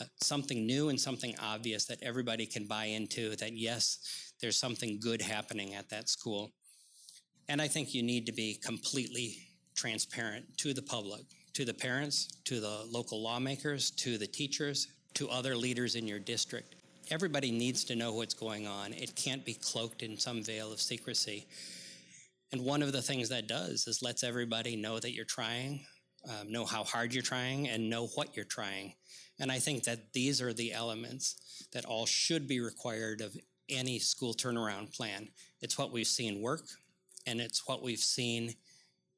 uh, 0.00 0.04
something 0.20 0.66
new 0.66 0.88
and 0.88 1.00
something 1.00 1.34
obvious 1.40 1.84
that 1.86 2.02
everybody 2.02 2.46
can 2.46 2.66
buy 2.66 2.86
into 2.86 3.36
that, 3.36 3.52
yes, 3.52 4.32
there's 4.40 4.56
something 4.56 4.98
good 5.00 5.20
happening 5.20 5.74
at 5.74 5.88
that 5.90 6.08
school. 6.08 6.50
And 7.48 7.60
I 7.60 7.68
think 7.68 7.94
you 7.94 8.02
need 8.02 8.26
to 8.26 8.32
be 8.32 8.54
completely 8.54 9.38
transparent 9.74 10.56
to 10.58 10.72
the 10.72 10.82
public, 10.82 11.22
to 11.54 11.64
the 11.64 11.74
parents, 11.74 12.28
to 12.44 12.60
the 12.60 12.84
local 12.88 13.22
lawmakers, 13.22 13.90
to 13.92 14.18
the 14.18 14.26
teachers, 14.26 14.86
to 15.14 15.28
other 15.28 15.56
leaders 15.56 15.96
in 15.96 16.06
your 16.06 16.20
district. 16.20 16.76
Everybody 17.10 17.50
needs 17.50 17.82
to 17.84 17.96
know 17.96 18.12
what's 18.12 18.34
going 18.34 18.68
on. 18.68 18.92
It 18.92 19.16
can't 19.16 19.44
be 19.44 19.54
cloaked 19.54 20.02
in 20.02 20.16
some 20.16 20.44
veil 20.44 20.72
of 20.72 20.80
secrecy. 20.80 21.48
And 22.52 22.64
one 22.64 22.82
of 22.82 22.92
the 22.92 23.02
things 23.02 23.28
that 23.28 23.46
does 23.46 23.86
is 23.86 24.02
lets 24.02 24.24
everybody 24.24 24.76
know 24.76 24.98
that 24.98 25.12
you're 25.12 25.24
trying, 25.24 25.86
um, 26.28 26.50
know 26.50 26.64
how 26.64 26.82
hard 26.82 27.14
you're 27.14 27.22
trying, 27.22 27.68
and 27.68 27.88
know 27.88 28.08
what 28.08 28.34
you're 28.34 28.44
trying. 28.44 28.94
And 29.38 29.52
I 29.52 29.58
think 29.58 29.84
that 29.84 30.12
these 30.12 30.42
are 30.42 30.52
the 30.52 30.72
elements 30.72 31.66
that 31.72 31.84
all 31.84 32.06
should 32.06 32.48
be 32.48 32.60
required 32.60 33.20
of 33.20 33.36
any 33.68 33.98
school 33.98 34.34
turnaround 34.34 34.94
plan. 34.94 35.28
It's 35.62 35.78
what 35.78 35.92
we've 35.92 36.06
seen 36.06 36.42
work, 36.42 36.66
and 37.26 37.40
it's 37.40 37.66
what 37.68 37.82
we've 37.82 37.98
seen, 38.00 38.54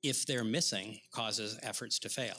if 0.03 0.27
they're 0.27 0.45
missing, 0.45 1.01
causes 1.11 1.59
efforts 1.63 1.99
to 2.01 2.09
fail. 2.09 2.37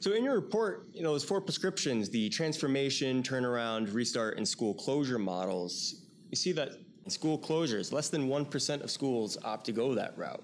So 0.00 0.12
in 0.12 0.22
your 0.22 0.34
report, 0.34 0.88
you 0.92 1.02
know, 1.02 1.12
those 1.12 1.24
four 1.24 1.40
prescriptions, 1.40 2.10
the 2.10 2.28
transformation, 2.28 3.22
turnaround, 3.22 3.92
restart, 3.92 4.36
and 4.36 4.46
school 4.46 4.74
closure 4.74 5.18
models, 5.18 6.04
you 6.30 6.36
see 6.36 6.52
that 6.52 6.72
school 7.08 7.38
closures, 7.38 7.92
less 7.92 8.08
than 8.08 8.28
1% 8.28 8.82
of 8.82 8.90
schools 8.90 9.36
opt 9.44 9.66
to 9.66 9.72
go 9.72 9.94
that 9.94 10.16
route. 10.16 10.42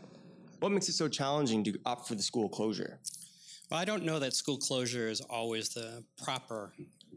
What 0.60 0.72
makes 0.72 0.88
it 0.88 0.92
so 0.92 1.08
challenging 1.08 1.64
to 1.64 1.78
opt 1.86 2.06
for 2.06 2.14
the 2.14 2.22
school 2.22 2.48
closure? 2.48 2.98
Well, 3.70 3.80
I 3.80 3.84
don't 3.84 4.04
know 4.04 4.18
that 4.18 4.34
school 4.34 4.58
closure 4.58 5.08
is 5.08 5.20
always 5.20 5.70
the 5.70 6.04
proper 6.22 6.72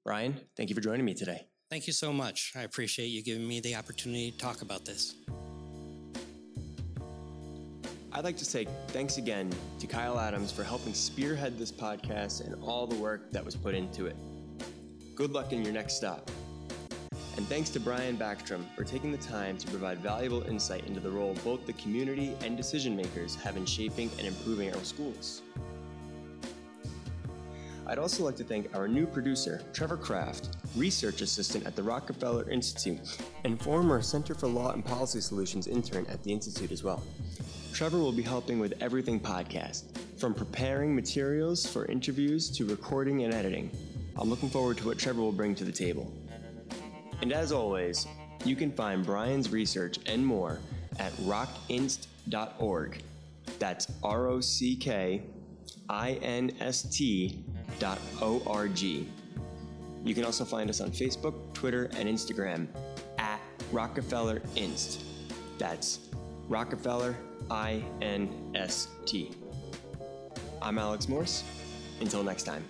Brian, 0.03 0.41
thank 0.57 0.71
you 0.71 0.75
for 0.75 0.81
joining 0.81 1.05
me 1.05 1.13
today. 1.13 1.47
Thank 1.69 1.87
you 1.87 1.93
so 1.93 2.11
much. 2.11 2.55
I 2.57 2.63
appreciate 2.63 3.09
you 3.09 3.23
giving 3.23 3.47
me 3.47 3.61
the 3.61 3.77
opportunity 3.77 4.31
to 4.31 4.39
talk 4.39 4.63
about 4.63 4.87
this. 4.87 5.15
I'd 8.13 8.25
like 8.25 8.37
to 8.39 8.45
say 8.45 8.67
thanks 8.89 9.19
again 9.19 9.53
to 9.79 9.87
Kyle 9.87 10.19
Adams 10.19 10.51
for 10.51 10.65
helping 10.65 10.95
spearhead 10.95 11.57
this 11.59 11.71
podcast 11.71 12.45
and 12.45 12.61
all 12.65 12.85
the 12.89 12.97
work 12.97 13.31
that 13.31 13.45
was 13.45 13.55
put 13.55 13.73
into 13.73 14.07
it. 14.07 14.17
Good 15.15 15.31
luck 15.31 15.53
in 15.53 15.63
your 15.63 15.73
next 15.73 15.95
stop. 15.95 16.29
And 17.37 17.47
thanks 17.47 17.71
to 17.71 17.81
Brian 17.81 18.17
Backstrom 18.17 18.65
for 18.75 18.83
taking 18.83 19.13
the 19.13 19.19
time 19.19 19.57
to 19.59 19.67
provide 19.69 19.99
valuable 19.99 20.43
insight 20.43 20.87
into 20.87 20.99
the 20.99 21.11
role 21.11 21.35
both 21.45 21.67
the 21.67 21.73
community 21.75 22.35
and 22.43 22.57
decision 22.57 22.97
makers 22.97 23.37
have 23.37 23.57
in 23.57 23.65
shaping 23.65 24.11
and 24.19 24.27
improving 24.27 24.75
our 24.75 24.83
schools. 24.83 25.43
I'd 27.87 27.99
also 27.99 28.25
like 28.25 28.37
to 28.37 28.45
thank 28.45 28.75
our 28.75 28.89
new 28.89 29.07
producer, 29.07 29.63
Trevor 29.73 29.97
Kraft, 29.97 30.57
research 30.77 31.23
assistant 31.23 31.65
at 31.65 31.77
the 31.77 31.83
Rockefeller 31.83 32.49
Institute, 32.51 33.01
and 33.45 33.61
former 33.61 34.03
Center 34.03 34.35
for 34.35 34.49
Law 34.49 34.73
and 34.73 34.85
Policy 34.85 35.21
Solutions 35.21 35.69
intern 35.69 36.07
at 36.07 36.23
the 36.25 36.33
Institute 36.33 36.73
as 36.73 36.83
well. 36.83 37.03
Trevor 37.73 37.99
will 37.99 38.13
be 38.13 38.23
helping 38.23 38.59
with 38.59 38.75
Everything 38.81 39.19
Podcast, 39.19 39.85
from 40.19 40.35
preparing 40.35 40.95
materials 40.95 41.65
for 41.67 41.87
interviews 41.87 42.51
to 42.51 42.67
recording 42.67 43.25
and 43.25 43.33
editing. 43.33 43.71
I'm 44.17 44.29
looking 44.29 44.51
forward 44.51 44.77
to 44.79 44.87
what 44.87 44.99
Trevor 44.99 45.21
will 45.21 45.33
bring 45.33 45.55
to 45.55 45.65
the 45.65 45.73
table. 45.73 46.13
And 47.23 47.33
as 47.33 47.53
always, 47.53 48.07
you 48.45 48.57
can 48.57 48.73
find 48.73 49.05
Brian's 49.05 49.51
research 49.51 49.99
and 50.07 50.25
more 50.25 50.59
at 50.99 51.13
rockinst.org. 51.19 53.03
That's 53.59 53.87
R 54.03 54.27
O 54.29 54.41
C 54.41 54.77
K 54.77 55.23
I 55.89 56.13
N 56.23 56.53
S 56.61 56.83
T 56.83 57.45
dot 57.79 57.99
O 58.21 58.43
R 58.47 58.69
G. 58.69 59.09
You 60.05 60.15
can 60.15 60.25
also 60.25 60.45
find 60.45 60.71
us 60.71 60.81
on 60.81 60.91
Facebook, 60.91 61.35
Twitter, 61.55 61.85
and 61.97 62.09
Instagram 62.09 62.67
at 63.19 63.41
Rockefeller 63.73 64.43
Inst. 64.57 65.05
That's 65.59 66.10
Rockefeller 66.51 67.17
I 67.49 67.81
N 68.03 68.51
S 68.57 68.89
T. 69.07 69.31
I'm 70.61 70.79
Alex 70.79 71.09
Morse. 71.09 71.45
Until 72.01 72.25
next 72.25 72.43
time. 72.43 72.65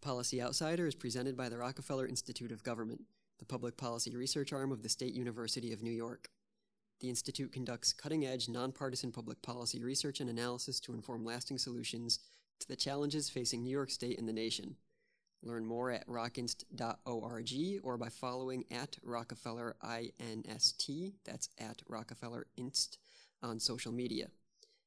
Policy 0.00 0.40
Outsider 0.40 0.86
is 0.86 0.94
presented 0.94 1.36
by 1.36 1.50
the 1.50 1.58
Rockefeller 1.58 2.06
Institute 2.06 2.50
of 2.50 2.62
Government, 2.64 3.02
the 3.40 3.46
public 3.46 3.76
policy 3.76 4.14
research 4.14 4.52
arm 4.52 4.70
of 4.70 4.84
the 4.84 4.88
State 4.88 5.14
University 5.14 5.72
of 5.72 5.82
New 5.82 5.90
York. 5.90 6.28
The 7.00 7.08
Institute 7.08 7.50
conducts 7.50 7.92
cutting 7.92 8.26
edge, 8.26 8.48
nonpartisan 8.48 9.10
public 9.10 9.42
policy 9.42 9.82
research 9.82 10.20
and 10.20 10.30
analysis 10.30 10.78
to 10.80 10.92
inform 10.92 11.24
lasting 11.24 11.58
solutions 11.58 12.20
to 12.60 12.68
the 12.68 12.76
challenges 12.76 13.30
facing 13.30 13.64
New 13.64 13.70
York 13.70 13.90
State 13.90 14.18
and 14.18 14.28
the 14.28 14.32
nation. 14.32 14.76
Learn 15.42 15.64
more 15.64 15.90
at 15.90 16.06
rockinst.org 16.06 17.80
or 17.82 17.96
by 17.96 18.10
following 18.10 18.64
at 18.70 18.98
Rockefeller 19.02 19.74
INST, 19.82 21.14
that's 21.24 21.48
at 21.58 21.80
Rockefeller 21.88 22.46
Inst, 22.58 22.98
on 23.42 23.58
social 23.58 23.92
media. 23.92 24.28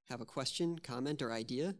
Have 0.10 0.22
a 0.22 0.26
question, 0.26 0.78
comment, 0.78 1.24
or 1.24 1.32
idea? 1.32 1.74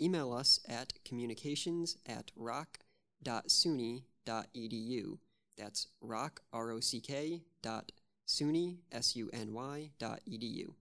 Email 0.00 0.32
us 0.32 0.60
at 0.68 0.92
communications 1.04 1.96
at 2.06 2.30
rock.suny.edu. 2.36 5.18
That's 5.56 5.88
rock, 6.00 6.40
R 6.52 6.70
O 6.70 6.80
C 6.80 7.00
K, 7.00 7.42
dot 7.62 7.92
SUNY, 8.26 8.78
S-U-N-Y 8.90 9.90
dot 9.98 10.20
edu. 10.28 10.74